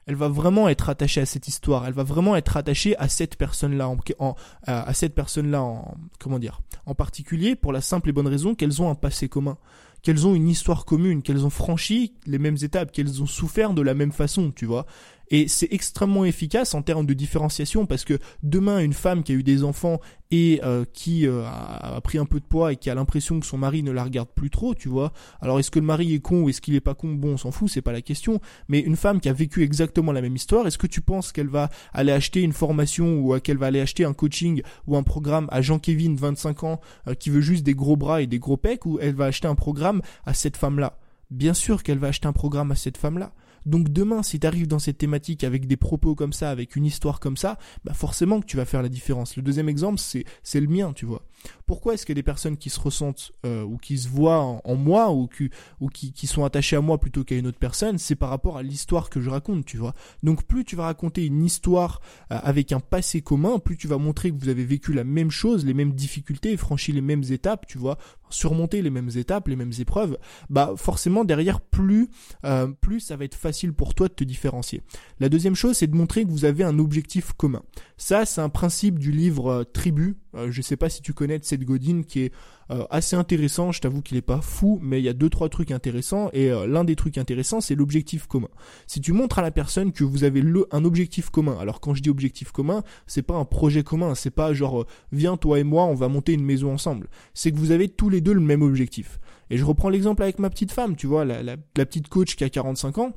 elle 0.08 0.16
va 0.16 0.28
vraiment 0.28 0.68
être 0.70 0.88
attachée 0.88 1.20
à 1.20 1.26
cette 1.26 1.48
histoire, 1.48 1.86
elle 1.86 1.92
va 1.92 2.02
vraiment 2.02 2.34
être 2.34 2.56
attachée 2.56 2.96
à 2.96 3.08
cette 3.08 3.36
personne-là, 3.36 3.90
en, 4.18 4.34
à 4.66 4.94
cette 4.94 5.14
personne-là 5.14 5.62
en, 5.62 5.96
comment 6.18 6.38
dire, 6.38 6.62
en 6.86 6.94
particulier 6.94 7.54
pour 7.54 7.72
la 7.72 7.82
simple 7.82 8.08
et 8.08 8.12
bonne 8.12 8.26
raison 8.26 8.54
qu'elles 8.54 8.80
ont 8.80 8.90
un 8.90 8.94
passé 8.94 9.28
commun 9.28 9.58
qu'elles 10.02 10.26
ont 10.26 10.34
une 10.34 10.48
histoire 10.48 10.84
commune, 10.84 11.22
qu'elles 11.22 11.44
ont 11.44 11.50
franchi 11.50 12.14
les 12.24 12.38
mêmes 12.38 12.56
étapes, 12.62 12.92
qu'elles 12.92 13.20
ont 13.20 13.26
souffert 13.26 13.74
de 13.74 13.82
la 13.82 13.94
même 13.94 14.12
façon, 14.12 14.52
tu 14.54 14.64
vois. 14.64 14.86
Et 15.30 15.49
c'est 15.49 15.68
extrêmement 15.73 16.25
efficace 16.25 16.75
en 16.75 16.82
termes 16.82 17.06
de 17.06 17.14
différenciation 17.14 17.87
parce 17.87 18.04
que 18.04 18.18
demain, 18.42 18.78
une 18.78 18.92
femme 18.92 19.23
qui 19.23 19.32
a 19.32 19.35
eu 19.35 19.42
des 19.42 19.62
enfants 19.64 20.00
et 20.30 20.61
euh, 20.62 20.85
qui 20.92 21.26
euh, 21.26 21.44
a, 21.47 22.00
pris 22.02 22.18
un 22.18 22.26
peu 22.26 22.40
de 22.40 22.44
poids 22.44 22.73
et 22.73 22.76
qui 22.76 22.90
a 22.90 22.94
l'impression 22.94 23.40
que 23.40 23.47
son 23.47 23.58
mari 23.58 23.82
ne 23.82 23.90
la 23.90 24.04
regarde 24.04 24.28
plus 24.35 24.50
trop, 24.50 24.75
tu 24.75 24.88
vois. 24.88 25.12
Alors 25.40 25.58
est-ce 25.58 25.70
que 25.70 25.78
le 25.78 25.87
mari 25.87 26.14
est 26.14 26.20
con 26.20 26.42
ou 26.42 26.49
est-ce 26.49 26.61
qu'il 26.61 26.75
est 26.75 26.80
pas 26.80 26.94
con? 26.94 27.08
Bon, 27.08 27.32
on 27.32 27.37
s'en 27.37 27.50
fout, 27.50 27.70
c'est 27.70 27.82
pas 27.82 27.92
la 27.92 28.02
question. 28.02 28.40
Mais 28.68 28.80
une 28.80 28.97
femme 28.97 29.20
qui 29.20 29.28
a 29.28 29.32
vécu 29.32 29.62
exactement 29.62 30.12
la 30.12 30.20
même 30.20 30.37
histoire, 30.37 30.66
est-ce 30.66 30.78
que 30.78 30.87
tu 30.87 31.00
penses 31.00 31.32
qu'elle 31.32 31.49
va 31.49 31.70
aller 31.92 32.12
acheter 32.12 32.42
une 32.42 32.52
formation 32.52 33.18
ou 33.18 33.38
qu'elle 33.40 33.58
va 33.58 33.66
aller 33.66 33.80
acheter 33.80 34.04
un 34.04 34.12
coaching 34.12 34.62
ou 34.87 34.97
un 34.97 35.02
programme 35.02 35.49
à 35.50 35.62
Jean-Kévin, 35.62 36.14
25 36.16 36.64
ans, 36.64 36.80
euh, 37.06 37.14
qui 37.14 37.30
veut 37.30 37.40
juste 37.40 37.64
des 37.64 37.75
gros 37.75 37.97
bras 37.97 38.23
et 38.23 38.26
des 38.26 38.38
gros 38.38 38.56
pecs, 38.56 38.87
ou 38.87 38.99
elle 39.00 39.14
va 39.14 39.26
acheter 39.26 39.49
un 39.49 39.54
programme 39.54 40.02
à 40.26 40.35
cette 40.35 40.56
femme-là? 40.56 40.99
Bien 41.30 41.54
sûr 41.54 41.82
qu'elle 41.82 41.99
va 41.99 42.08
acheter 42.08 42.26
un 42.26 42.32
programme 42.32 42.70
à 42.70 42.76
cette 42.76 42.97
femme-là. 42.97 43.32
Donc 43.68 43.90
demain, 43.90 44.22
si 44.22 44.40
tu 44.40 44.46
arrives 44.46 44.66
dans 44.66 44.78
cette 44.78 44.98
thématique 44.98 45.44
avec 45.44 45.66
des 45.66 45.76
propos 45.76 46.14
comme 46.14 46.32
ça, 46.32 46.50
avec 46.50 46.75
une 46.75 46.87
histoire 46.87 47.20
comme 47.20 47.37
ça, 47.37 47.58
bah 47.84 47.92
forcément 47.92 48.40
que 48.40 48.46
tu 48.46 48.56
vas 48.56 48.64
faire 48.64 48.82
la 48.82 48.88
différence. 48.88 49.37
Le 49.37 49.42
deuxième 49.42 49.68
exemple, 49.68 49.98
c'est 49.98 50.25
c'est 50.42 50.60
le 50.60 50.68
mien, 50.68 50.92
tu 50.94 51.04
vois. 51.04 51.22
Pourquoi 51.66 51.94
est-ce 51.94 52.06
qu'il 52.06 52.14
y 52.14 52.18
a 52.18 52.20
des 52.20 52.25
personnes 52.25 52.56
qui 52.56 52.70
se 52.70 52.80
ressentent 52.80 53.32
euh, 53.44 53.62
ou 53.62 53.76
qui 53.76 53.98
se 53.98 54.08
voient 54.08 54.60
en, 54.64 54.75
moi 54.75 55.12
ou, 55.12 55.26
qui, 55.28 55.50
ou 55.80 55.88
qui, 55.88 56.26
sont 56.26 56.44
attachées 56.44 56.76
à 56.76 56.80
moi 56.80 56.98
plutôt 56.98 57.25
qu'à 57.25 57.37
une 57.37 57.46
autre 57.46 57.58
personne 57.58 57.98
C'est 57.98 58.16
par 58.16 58.30
rapport 58.30 58.56
à 58.56 58.62
l'histoire 58.62 59.10
que 59.10 59.20
je 59.20 59.30
raconte, 59.30 59.64
tu 59.64 59.76
vois. 59.76 59.94
Donc 60.22 60.44
plus 60.44 60.64
tu 60.64 60.76
vas 60.76 60.84
raconter 60.84 61.26
une 61.26 61.44
histoire 61.44 62.00
euh, 62.32 62.38
avec 62.42 62.72
un 62.72 62.80
passé 62.80 63.20
commun, 63.20 63.58
plus 63.58 63.76
tu 63.76 63.87
vas 63.87 63.98
montrer 63.98 64.30
que 64.30 64.37
vous 64.37 64.48
avez 64.48 64.64
vécu 64.64 64.92
la 64.92 65.04
même 65.04 65.30
chose, 65.30 65.64
les 65.64 65.75
mêmes 65.75 65.92
difficultés, 65.92 66.56
franchi 66.56 66.92
les 66.92 67.02
mêmes 67.02 67.25
étapes, 67.30 67.66
tu 67.66 67.78
vois, 67.78 67.98
surmonter 68.30 68.82
les 68.82 68.90
mêmes 68.90 69.10
étapes, 69.14 69.48
les 69.48 69.56
mêmes 69.56 69.72
épreuves, 69.78 70.18
bah 70.50 70.72
forcément 70.76 71.25
derrière 71.25 71.60
plus 71.60 72.08
euh, 72.44 72.68
plus 72.80 73.00
ça 73.00 73.16
va 73.16 73.25
être 73.25 73.34
facile 73.34 73.57
pour 73.66 73.94
toi 73.94 74.08
de 74.08 74.14
te 74.14 74.24
différencier. 74.24 74.82
La 75.20 75.28
deuxième 75.28 75.54
chose, 75.54 75.76
c'est 75.76 75.86
de 75.86 75.96
montrer 75.96 76.24
que 76.24 76.30
vous 76.30 76.44
avez 76.44 76.64
un 76.64 76.78
objectif 76.78 77.32
commun. 77.32 77.62
Ça, 77.96 78.24
c'est 78.24 78.40
un 78.40 78.48
principe 78.48 78.98
du 78.98 79.10
livre 79.10 79.64
Tribu. 79.72 80.16
je 80.48 80.62
sais 80.62 80.76
pas 80.76 80.88
si 80.88 81.02
tu 81.02 81.12
connais 81.12 81.38
Seth 81.42 81.64
Godin 81.64 82.02
qui 82.02 82.20
est 82.20 82.32
euh, 82.70 82.84
assez 82.90 83.16
intéressant. 83.16 83.72
Je 83.72 83.80
t'avoue 83.80 84.02
qu'il 84.02 84.16
est 84.16 84.22
pas 84.22 84.40
fou, 84.42 84.78
mais 84.82 85.00
il 85.00 85.04
y 85.04 85.08
a 85.08 85.14
deux 85.14 85.30
trois 85.30 85.48
trucs 85.48 85.70
intéressants 85.70 86.28
et 86.34 86.50
euh, 86.50 86.66
l'un 86.66 86.84
des 86.84 86.96
trucs 86.96 87.16
intéressants 87.16 87.60
c'est 87.60 87.74
l'objectif 87.74 88.26
commun. 88.26 88.48
Si 88.86 89.00
tu 89.00 89.12
montres 89.12 89.38
à 89.38 89.42
la 89.42 89.50
personne 89.50 89.92
que 89.92 90.04
vous 90.04 90.24
avez 90.24 90.42
un 90.70 90.84
objectif 90.84 91.30
commun, 91.30 91.56
alors 91.58 91.80
quand 91.80 91.94
je 91.94 92.02
dis 92.02 92.10
objectif 92.10 92.52
commun, 92.52 92.82
c'est 93.06 93.22
pas 93.22 93.36
un 93.36 93.46
projet 93.46 93.82
commun, 93.82 94.14
c'est 94.14 94.30
pas 94.30 94.52
genre 94.52 94.82
euh, 94.82 94.86
viens 95.12 95.38
toi 95.38 95.58
et 95.58 95.64
moi 95.64 95.84
on 95.86 95.94
va 95.94 96.08
monter 96.08 96.34
une 96.34 96.44
maison 96.44 96.72
ensemble. 96.72 97.08
C'est 97.32 97.52
que 97.52 97.56
vous 97.56 97.70
avez 97.70 97.88
tous 97.88 98.10
les 98.10 98.20
deux 98.20 98.34
le 98.34 98.40
même 98.40 98.62
objectif. 98.62 99.18
Et 99.50 99.56
je 99.56 99.64
reprends 99.64 99.88
l'exemple 99.88 100.22
avec 100.22 100.38
ma 100.38 100.50
petite 100.50 100.72
femme, 100.72 100.94
tu 100.94 101.06
vois, 101.06 101.24
la 101.24 101.56
petite 101.72 102.08
coach 102.08 102.36
qui 102.36 102.44
a 102.44 102.50
45 102.50 102.98
ans 102.98 103.14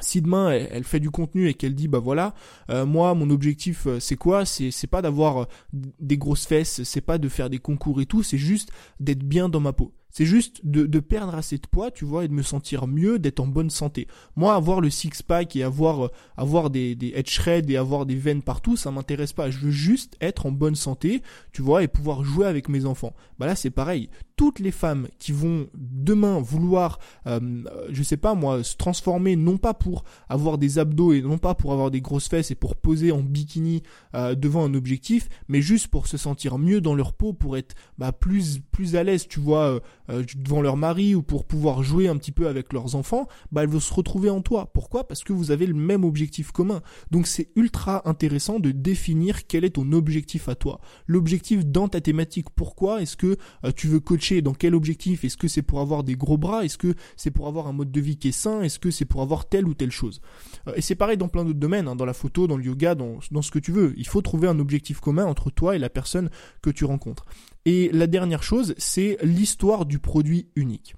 si 0.00 0.20
demain 0.20 0.50
elle, 0.50 0.84
fait 0.84 1.00
du 1.00 1.10
contenu 1.10 1.48
et 1.48 1.54
qu'elle 1.54 1.74
dit 1.74 1.88
bah 1.88 1.98
voilà 1.98 2.34
euh, 2.70 2.84
moi 2.84 3.14
mon 3.14 3.30
objectif 3.30 3.86
euh, 3.86 4.00
c'est 4.00 4.16
quoi? 4.16 4.44
C'est 4.44 4.70
c'est 4.70 4.86
pas 4.86 5.02
d'avoir 5.02 5.42
euh, 5.42 5.46
des 5.72 6.18
grosses 6.18 6.46
fesses 6.46 6.82
c'est 6.82 7.00
pas 7.00 7.18
de 7.18 7.28
faire 7.28 7.50
des 7.50 7.58
concours 7.58 8.00
et 8.00 8.06
tout 8.06 8.22
c'est 8.22 8.38
juste 8.38 8.70
d'être 9.00 9.22
bien 9.22 9.48
dans 9.48 9.60
ma 9.60 9.72
peau 9.72 9.92
c'est 10.14 10.26
juste 10.26 10.60
de, 10.62 11.00
perdre 11.00 11.34
assez 11.34 11.58
de 11.58 11.66
poids, 11.66 11.90
tu 11.90 12.04
vois, 12.04 12.24
et 12.24 12.28
de 12.28 12.32
me 12.32 12.42
sentir 12.42 12.86
mieux, 12.86 13.18
d'être 13.18 13.40
en 13.40 13.48
bonne 13.48 13.68
santé. 13.68 14.06
Moi, 14.36 14.54
avoir 14.54 14.80
le 14.80 14.88
six-pack 14.88 15.56
et 15.56 15.64
avoir, 15.64 16.10
avoir 16.36 16.70
des, 16.70 16.94
des 16.94 17.12
head 17.16 17.28
shreds 17.28 17.68
et 17.68 17.76
avoir 17.76 18.06
des 18.06 18.14
veines 18.14 18.42
partout, 18.42 18.76
ça 18.76 18.92
m'intéresse 18.92 19.32
pas. 19.32 19.50
Je 19.50 19.58
veux 19.58 19.72
juste 19.72 20.16
être 20.20 20.46
en 20.46 20.52
bonne 20.52 20.76
santé, 20.76 21.20
tu 21.52 21.62
vois, 21.62 21.82
et 21.82 21.88
pouvoir 21.88 22.22
jouer 22.22 22.46
avec 22.46 22.68
mes 22.68 22.86
enfants. 22.86 23.12
Bah 23.40 23.46
là, 23.46 23.56
c'est 23.56 23.70
pareil. 23.70 24.08
Toutes 24.36 24.60
les 24.60 24.70
femmes 24.70 25.08
qui 25.18 25.32
vont 25.32 25.66
demain 25.74 26.40
vouloir, 26.40 26.98
euh, 27.26 27.64
je 27.90 28.02
sais 28.02 28.16
pas 28.16 28.34
moi, 28.34 28.62
se 28.62 28.76
transformer, 28.76 29.36
non 29.36 29.58
pas 29.58 29.74
pour 29.74 30.04
avoir 30.28 30.58
des 30.58 30.78
abdos 30.78 31.12
et 31.12 31.22
non 31.22 31.38
pas 31.38 31.54
pour 31.54 31.72
avoir 31.72 31.90
des 31.90 32.00
grosses 32.00 32.28
fesses 32.28 32.50
et 32.50 32.56
pour 32.56 32.76
poser 32.76 33.12
en 33.12 33.20
bikini 33.20 33.82
euh, 34.14 34.34
devant 34.34 34.64
un 34.64 34.74
objectif, 34.74 35.28
mais 35.48 35.60
juste 35.60 35.88
pour 35.88 36.06
se 36.06 36.16
sentir 36.16 36.58
mieux 36.58 36.80
dans 36.80 36.94
leur 36.94 37.12
peau, 37.12 37.32
pour 37.32 37.56
être 37.56 37.74
bah, 37.98 38.12
plus, 38.12 38.60
plus 38.72 38.96
à 38.96 39.02
l'aise, 39.02 39.26
tu 39.28 39.40
vois, 39.40 39.64
euh, 39.64 39.80
euh, 40.10 40.24
devant 40.36 40.62
leur 40.62 40.76
mari 40.76 41.14
ou 41.14 41.22
pour 41.22 41.44
pouvoir 41.44 41.82
jouer 41.82 42.08
un 42.08 42.16
petit 42.16 42.32
peu 42.32 42.48
avec 42.48 42.72
leurs 42.72 42.94
enfants, 42.94 43.26
bah 43.52 43.62
elles 43.62 43.68
vont 43.68 43.80
se 43.80 43.92
retrouver 43.92 44.30
en 44.30 44.42
toi. 44.42 44.70
Pourquoi? 44.72 45.06
Parce 45.06 45.24
que 45.24 45.32
vous 45.32 45.50
avez 45.50 45.66
le 45.66 45.74
même 45.74 46.04
objectif 46.04 46.52
commun. 46.52 46.82
Donc 47.10 47.26
c'est 47.26 47.48
ultra 47.56 48.08
intéressant 48.08 48.60
de 48.60 48.70
définir 48.70 49.46
quel 49.46 49.64
est 49.64 49.70
ton 49.70 49.92
objectif 49.92 50.48
à 50.48 50.54
toi. 50.54 50.80
L'objectif 51.06 51.64
dans 51.64 51.88
ta 51.88 52.00
thématique. 52.00 52.50
Pourquoi? 52.54 53.02
Est-ce 53.02 53.16
que 53.16 53.36
euh, 53.64 53.72
tu 53.74 53.88
veux 53.88 54.00
coacher? 54.00 54.42
Dans 54.42 54.54
quel 54.54 54.74
objectif? 54.74 55.24
Est-ce 55.24 55.36
que 55.36 55.48
c'est 55.48 55.62
pour 55.62 55.80
avoir 55.80 56.04
des 56.04 56.16
gros 56.16 56.38
bras? 56.38 56.64
Est-ce 56.64 56.78
que 56.78 56.94
c'est 57.16 57.30
pour 57.30 57.46
avoir 57.48 57.66
un 57.66 57.72
mode 57.72 57.90
de 57.90 58.00
vie 58.00 58.16
qui 58.16 58.28
est 58.28 58.32
sain? 58.32 58.62
Est-ce 58.62 58.78
que 58.78 58.90
c'est 58.90 59.04
pour 59.04 59.22
avoir 59.22 59.48
telle 59.48 59.66
ou 59.66 59.74
telle 59.74 59.90
chose? 59.90 60.20
Euh, 60.68 60.74
Et 60.76 60.80
c'est 60.80 60.94
pareil 60.94 61.16
dans 61.16 61.28
plein 61.28 61.44
d'autres 61.44 61.58
domaines, 61.58 61.88
hein, 61.88 61.96
dans 61.96 62.04
la 62.04 62.14
photo, 62.14 62.46
dans 62.46 62.56
le 62.56 62.64
yoga, 62.64 62.94
dans, 62.94 63.18
dans 63.30 63.42
ce 63.42 63.50
que 63.50 63.58
tu 63.58 63.72
veux. 63.72 63.94
Il 63.96 64.06
faut 64.06 64.22
trouver 64.22 64.48
un 64.48 64.58
objectif 64.58 65.00
commun 65.00 65.24
entre 65.24 65.50
toi 65.50 65.76
et 65.76 65.78
la 65.78 65.90
personne 65.90 66.30
que 66.62 66.70
tu 66.70 66.84
rencontres. 66.84 67.24
Et 67.64 67.90
la 67.92 68.06
dernière 68.06 68.42
chose, 68.42 68.74
c'est 68.78 69.18
l'histoire 69.22 69.86
du 69.86 69.98
produit 69.98 70.48
unique. 70.56 70.94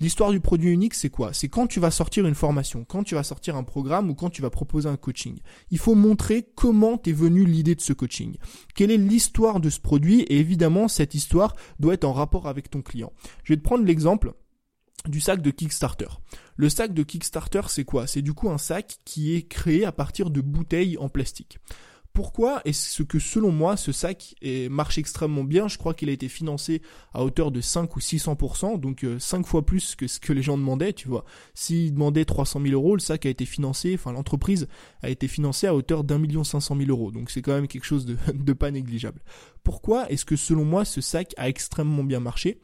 L'histoire 0.00 0.30
du 0.30 0.38
produit 0.38 0.70
unique, 0.70 0.94
c'est 0.94 1.10
quoi? 1.10 1.32
C'est 1.32 1.48
quand 1.48 1.66
tu 1.66 1.80
vas 1.80 1.90
sortir 1.90 2.26
une 2.26 2.36
formation, 2.36 2.84
quand 2.84 3.02
tu 3.02 3.16
vas 3.16 3.24
sortir 3.24 3.56
un 3.56 3.64
programme 3.64 4.10
ou 4.10 4.14
quand 4.14 4.30
tu 4.30 4.42
vas 4.42 4.50
proposer 4.50 4.88
un 4.88 4.96
coaching. 4.96 5.38
Il 5.72 5.78
faut 5.78 5.96
montrer 5.96 6.46
comment 6.54 6.98
t'es 6.98 7.12
venu 7.12 7.44
l'idée 7.44 7.74
de 7.74 7.80
ce 7.80 7.92
coaching. 7.92 8.36
Quelle 8.76 8.92
est 8.92 8.96
l'histoire 8.96 9.58
de 9.58 9.70
ce 9.70 9.80
produit? 9.80 10.20
Et 10.22 10.38
évidemment, 10.38 10.86
cette 10.86 11.14
histoire 11.14 11.56
doit 11.80 11.94
être 11.94 12.04
en 12.04 12.12
rapport 12.12 12.46
avec 12.46 12.70
ton 12.70 12.80
client. 12.80 13.12
Je 13.42 13.52
vais 13.52 13.56
te 13.56 13.64
prendre 13.64 13.84
l'exemple 13.84 14.34
du 15.08 15.20
sac 15.20 15.42
de 15.42 15.50
Kickstarter. 15.50 16.08
Le 16.56 16.68
sac 16.68 16.94
de 16.94 17.02
Kickstarter, 17.02 17.62
c'est 17.68 17.84
quoi? 17.84 18.06
C'est 18.06 18.22
du 18.22 18.34
coup 18.34 18.50
un 18.50 18.58
sac 18.58 18.98
qui 19.04 19.34
est 19.34 19.42
créé 19.48 19.84
à 19.84 19.92
partir 19.92 20.30
de 20.30 20.40
bouteilles 20.40 20.96
en 20.98 21.08
plastique. 21.08 21.58
Pourquoi 22.18 22.62
est-ce 22.64 23.04
que 23.04 23.20
selon 23.20 23.52
moi 23.52 23.76
ce 23.76 23.92
sac 23.92 24.34
marche 24.70 24.98
extrêmement 24.98 25.44
bien 25.44 25.68
Je 25.68 25.78
crois 25.78 25.94
qu'il 25.94 26.08
a 26.08 26.12
été 26.12 26.26
financé 26.26 26.82
à 27.12 27.22
hauteur 27.22 27.52
de 27.52 27.60
5 27.60 27.94
ou 27.94 28.00
600%, 28.00 28.80
donc 28.80 29.06
5 29.20 29.38
euh, 29.38 29.44
fois 29.44 29.64
plus 29.64 29.94
que 29.94 30.08
ce 30.08 30.18
que 30.18 30.32
les 30.32 30.42
gens 30.42 30.58
demandaient, 30.58 30.92
tu 30.92 31.06
vois. 31.06 31.24
S'ils 31.54 31.94
demandaient 31.94 32.24
300 32.24 32.60
000 32.60 32.72
euros, 32.72 32.96
le 32.96 33.00
sac 33.00 33.24
a 33.24 33.28
été 33.28 33.44
financé, 33.44 33.94
enfin 33.94 34.10
l'entreprise 34.10 34.66
a 35.02 35.10
été 35.10 35.28
financée 35.28 35.68
à 35.68 35.76
hauteur 35.76 36.02
d'un 36.02 36.18
million 36.18 36.42
500 36.42 36.74
000 36.76 36.90
euros, 36.90 37.12
donc 37.12 37.30
c'est 37.30 37.40
quand 37.40 37.54
même 37.54 37.68
quelque 37.68 37.86
chose 37.86 38.04
de, 38.04 38.16
de 38.34 38.52
pas 38.52 38.72
négligeable. 38.72 39.22
Pourquoi 39.62 40.10
est-ce 40.10 40.24
que 40.24 40.34
selon 40.34 40.64
moi 40.64 40.84
ce 40.84 41.00
sac 41.00 41.34
a 41.36 41.48
extrêmement 41.48 42.02
bien 42.02 42.18
marché? 42.18 42.58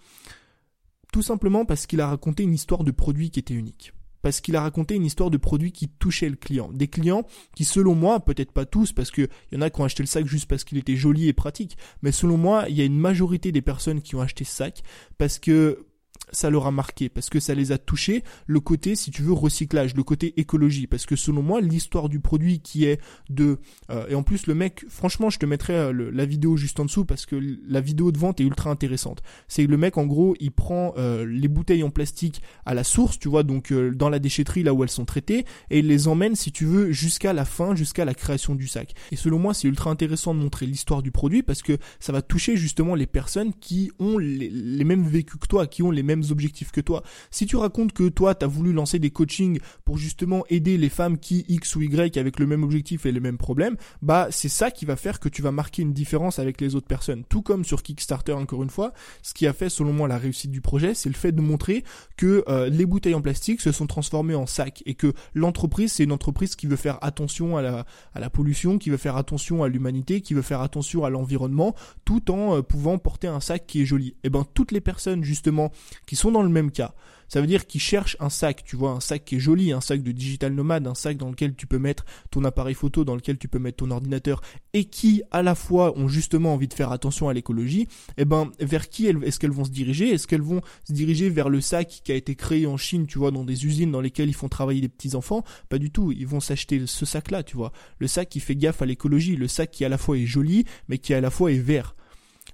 Tout 1.12 1.22
simplement 1.22 1.64
parce 1.64 1.86
qu'il 1.86 2.00
a 2.00 2.08
raconté 2.08 2.42
une 2.42 2.54
histoire 2.54 2.82
de 2.82 2.90
produit 2.90 3.30
qui 3.30 3.38
était 3.38 3.54
unique 3.54 3.92
parce 4.24 4.40
qu'il 4.40 4.56
a 4.56 4.62
raconté 4.62 4.94
une 4.94 5.04
histoire 5.04 5.30
de 5.30 5.36
produit 5.36 5.70
qui 5.70 5.86
touchait 5.86 6.30
le 6.30 6.36
client. 6.36 6.70
Des 6.72 6.88
clients 6.88 7.26
qui, 7.54 7.66
selon 7.66 7.94
moi, 7.94 8.20
peut-être 8.20 8.52
pas 8.52 8.64
tous, 8.64 8.90
parce 8.90 9.10
qu'il 9.10 9.28
y 9.52 9.56
en 9.56 9.60
a 9.60 9.68
qui 9.68 9.82
ont 9.82 9.84
acheté 9.84 10.02
le 10.02 10.06
sac 10.06 10.26
juste 10.26 10.48
parce 10.48 10.64
qu'il 10.64 10.78
était 10.78 10.96
joli 10.96 11.28
et 11.28 11.34
pratique, 11.34 11.76
mais 12.00 12.10
selon 12.10 12.38
moi, 12.38 12.64
il 12.70 12.74
y 12.74 12.80
a 12.80 12.86
une 12.86 12.98
majorité 12.98 13.52
des 13.52 13.60
personnes 13.60 14.00
qui 14.00 14.16
ont 14.16 14.22
acheté 14.22 14.44
ce 14.44 14.56
sac 14.56 14.82
parce 15.18 15.38
que 15.38 15.84
ça 16.32 16.50
leur 16.50 16.66
a 16.66 16.70
marqué 16.70 17.08
parce 17.08 17.30
que 17.30 17.40
ça 17.40 17.54
les 17.54 17.72
a 17.72 17.78
touchés. 17.78 18.22
Le 18.46 18.60
côté 18.60 18.96
si 18.96 19.10
tu 19.10 19.22
veux 19.22 19.32
recyclage 19.32 19.94
le 19.94 20.02
côté 20.02 20.34
écologie. 20.38 20.86
Parce 20.86 21.06
que 21.06 21.16
selon 21.16 21.42
moi 21.42 21.60
l'histoire 21.60 22.08
du 22.08 22.20
produit 22.20 22.60
qui 22.60 22.84
est 22.84 23.00
de 23.30 23.58
euh, 23.90 24.06
et 24.08 24.14
en 24.14 24.22
plus 24.22 24.46
le 24.46 24.54
mec 24.54 24.84
franchement 24.88 25.30
je 25.30 25.38
te 25.38 25.46
mettrai 25.46 25.74
euh, 25.74 26.10
la 26.12 26.24
vidéo 26.24 26.56
juste 26.56 26.80
en 26.80 26.84
dessous 26.84 27.04
parce 27.04 27.26
que 27.26 27.36
la 27.66 27.80
vidéo 27.80 28.12
de 28.12 28.18
vente 28.18 28.40
est 28.40 28.44
ultra 28.44 28.70
intéressante. 28.70 29.22
C'est 29.48 29.66
le 29.66 29.76
mec 29.76 29.98
en 29.98 30.06
gros 30.06 30.34
il 30.40 30.52
prend 30.52 30.94
euh, 30.96 31.24
les 31.26 31.48
bouteilles 31.48 31.82
en 31.82 31.90
plastique 31.90 32.42
à 32.66 32.74
la 32.74 32.84
source 32.84 33.18
tu 33.18 33.28
vois 33.28 33.42
donc 33.42 33.72
dans 33.72 34.08
la 34.08 34.18
déchetterie 34.18 34.62
là 34.62 34.74
où 34.74 34.82
elles 34.82 34.90
sont 34.90 35.04
traitées 35.04 35.44
et 35.70 35.80
il 35.80 35.88
les 35.88 36.08
emmène 36.08 36.34
si 36.34 36.52
tu 36.52 36.64
veux 36.64 36.92
jusqu'à 36.92 37.32
la 37.32 37.44
fin 37.44 37.74
jusqu'à 37.74 38.04
la 38.04 38.14
création 38.14 38.54
du 38.54 38.66
sac. 38.66 38.94
Et 39.12 39.16
selon 39.16 39.38
moi 39.38 39.54
c'est 39.54 39.68
ultra 39.68 39.90
intéressant 39.90 40.34
de 40.34 40.40
montrer 40.40 40.66
l'histoire 40.66 41.02
du 41.02 41.10
produit 41.10 41.42
parce 41.42 41.62
que 41.62 41.78
ça 42.00 42.12
va 42.12 42.22
toucher 42.22 42.56
justement 42.56 42.94
les 42.94 43.06
personnes 43.06 43.52
qui 43.60 43.90
ont 43.98 44.18
les, 44.18 44.48
les 44.48 44.84
mêmes 44.84 45.06
vécus 45.06 45.38
que 45.40 45.46
toi 45.46 45.66
qui 45.66 45.82
ont 45.82 45.90
les 45.90 46.02
mêmes 46.02 46.13
objectifs 46.30 46.70
que 46.70 46.80
toi. 46.80 47.02
Si 47.30 47.46
tu 47.46 47.56
racontes 47.56 47.92
que 47.92 48.08
toi, 48.08 48.34
tu 48.34 48.44
as 48.44 48.48
voulu 48.48 48.72
lancer 48.72 48.98
des 48.98 49.10
coachings 49.10 49.58
pour 49.84 49.98
justement 49.98 50.44
aider 50.48 50.76
les 50.76 50.88
femmes 50.88 51.18
qui, 51.18 51.44
X 51.48 51.76
ou 51.76 51.82
Y, 51.82 52.16
avec 52.16 52.38
le 52.38 52.46
même 52.46 52.62
objectif 52.62 53.06
et 53.06 53.12
les 53.12 53.20
mêmes 53.20 53.38
problèmes, 53.38 53.76
bah 54.02 54.28
c'est 54.30 54.48
ça 54.48 54.70
qui 54.70 54.84
va 54.84 54.96
faire 54.96 55.20
que 55.20 55.28
tu 55.28 55.42
vas 55.42 55.52
marquer 55.52 55.82
une 55.82 55.92
différence 55.92 56.38
avec 56.38 56.60
les 56.60 56.74
autres 56.74 56.86
personnes. 56.86 57.24
Tout 57.28 57.42
comme 57.42 57.64
sur 57.64 57.82
Kickstarter, 57.82 58.32
encore 58.32 58.62
une 58.62 58.70
fois, 58.70 58.92
ce 59.22 59.34
qui 59.34 59.46
a 59.46 59.52
fait 59.52 59.68
selon 59.68 59.92
moi 59.92 60.08
la 60.08 60.18
réussite 60.18 60.50
du 60.50 60.60
projet, 60.60 60.94
c'est 60.94 61.08
le 61.08 61.14
fait 61.14 61.32
de 61.32 61.40
montrer 61.40 61.84
que 62.16 62.44
euh, 62.48 62.68
les 62.68 62.86
bouteilles 62.86 63.14
en 63.14 63.22
plastique 63.22 63.60
se 63.60 63.72
sont 63.72 63.86
transformées 63.86 64.34
en 64.34 64.46
sacs 64.46 64.82
et 64.86 64.94
que 64.94 65.12
l'entreprise, 65.34 65.92
c'est 65.92 66.04
une 66.04 66.12
entreprise 66.12 66.56
qui 66.56 66.66
veut 66.66 66.76
faire 66.76 66.98
attention 67.02 67.56
à 67.56 67.62
la, 67.62 67.86
à 68.14 68.20
la 68.20 68.30
pollution, 68.30 68.78
qui 68.78 68.90
veut 68.90 68.96
faire 68.96 69.16
attention 69.16 69.62
à 69.62 69.68
l'humanité, 69.68 70.20
qui 70.20 70.34
veut 70.34 70.42
faire 70.42 70.60
attention 70.60 71.04
à 71.04 71.10
l'environnement, 71.10 71.74
tout 72.04 72.30
en 72.30 72.56
euh, 72.56 72.62
pouvant 72.62 72.98
porter 72.98 73.28
un 73.28 73.40
sac 73.40 73.66
qui 73.66 73.82
est 73.82 73.86
joli. 73.86 74.08
Et 74.08 74.14
eh 74.24 74.30
ben 74.30 74.44
toutes 74.54 74.72
les 74.72 74.80
personnes 74.80 75.24
justement 75.24 75.70
qui 76.06 76.16
sont 76.16 76.30
dans 76.30 76.42
le 76.42 76.48
même 76.48 76.70
cas. 76.70 76.94
Ça 77.28 77.40
veut 77.40 77.46
dire 77.46 77.66
qu'ils 77.66 77.80
cherchent 77.80 78.16
un 78.20 78.30
sac, 78.30 78.62
tu 78.64 78.76
vois, 78.76 78.90
un 78.90 79.00
sac 79.00 79.24
qui 79.24 79.36
est 79.36 79.40
joli, 79.40 79.72
un 79.72 79.80
sac 79.80 80.02
de 80.02 80.12
digital 80.12 80.52
nomade, 80.52 80.86
un 80.86 80.94
sac 80.94 81.16
dans 81.16 81.30
lequel 81.30 81.54
tu 81.54 81.66
peux 81.66 81.78
mettre 81.78 82.04
ton 82.30 82.44
appareil 82.44 82.74
photo, 82.74 83.04
dans 83.04 83.14
lequel 83.14 83.38
tu 83.38 83.48
peux 83.48 83.58
mettre 83.58 83.78
ton 83.78 83.90
ordinateur, 83.90 84.40
et 84.72 84.84
qui 84.84 85.22
à 85.30 85.42
la 85.42 85.54
fois 85.54 85.96
ont 85.98 86.08
justement 86.08 86.54
envie 86.54 86.68
de 86.68 86.74
faire 86.74 86.92
attention 86.92 87.28
à 87.28 87.34
l'écologie, 87.34 87.88
eh 88.18 88.24
ben 88.24 88.50
vers 88.60 88.88
qui 88.88 89.06
est-ce 89.06 89.38
qu'elles 89.38 89.50
vont 89.50 89.64
se 89.64 89.70
diriger? 89.70 90.10
Est-ce 90.10 90.26
qu'elles 90.26 90.42
vont 90.42 90.60
se 90.86 90.92
diriger 90.92 91.30
vers 91.30 91.48
le 91.48 91.60
sac 91.60 92.02
qui 92.04 92.12
a 92.12 92.14
été 92.14 92.34
créé 92.34 92.66
en 92.66 92.76
Chine, 92.76 93.06
tu 93.06 93.18
vois, 93.18 93.30
dans 93.30 93.44
des 93.44 93.66
usines 93.66 93.90
dans 93.90 94.00
lesquelles 94.00 94.28
ils 94.28 94.34
font 94.34 94.48
travailler 94.48 94.80
des 94.80 94.88
petits 94.88 95.14
enfants 95.14 95.44
Pas 95.68 95.78
du 95.78 95.90
tout. 95.90 96.12
Ils 96.12 96.26
vont 96.26 96.40
s'acheter 96.40 96.86
ce 96.86 97.06
sac-là, 97.06 97.42
tu 97.42 97.56
vois, 97.56 97.72
le 97.98 98.06
sac 98.06 98.28
qui 98.28 98.40
fait 98.40 98.56
gaffe 98.56 98.82
à 98.82 98.86
l'écologie, 98.86 99.36
le 99.36 99.48
sac 99.48 99.70
qui 99.70 99.84
à 99.84 99.88
la 99.88 99.98
fois 99.98 100.18
est 100.18 100.26
joli, 100.26 100.64
mais 100.88 100.98
qui 100.98 101.14
à 101.14 101.20
la 101.20 101.30
fois 101.30 101.50
est 101.52 101.58
vert. 101.58 101.94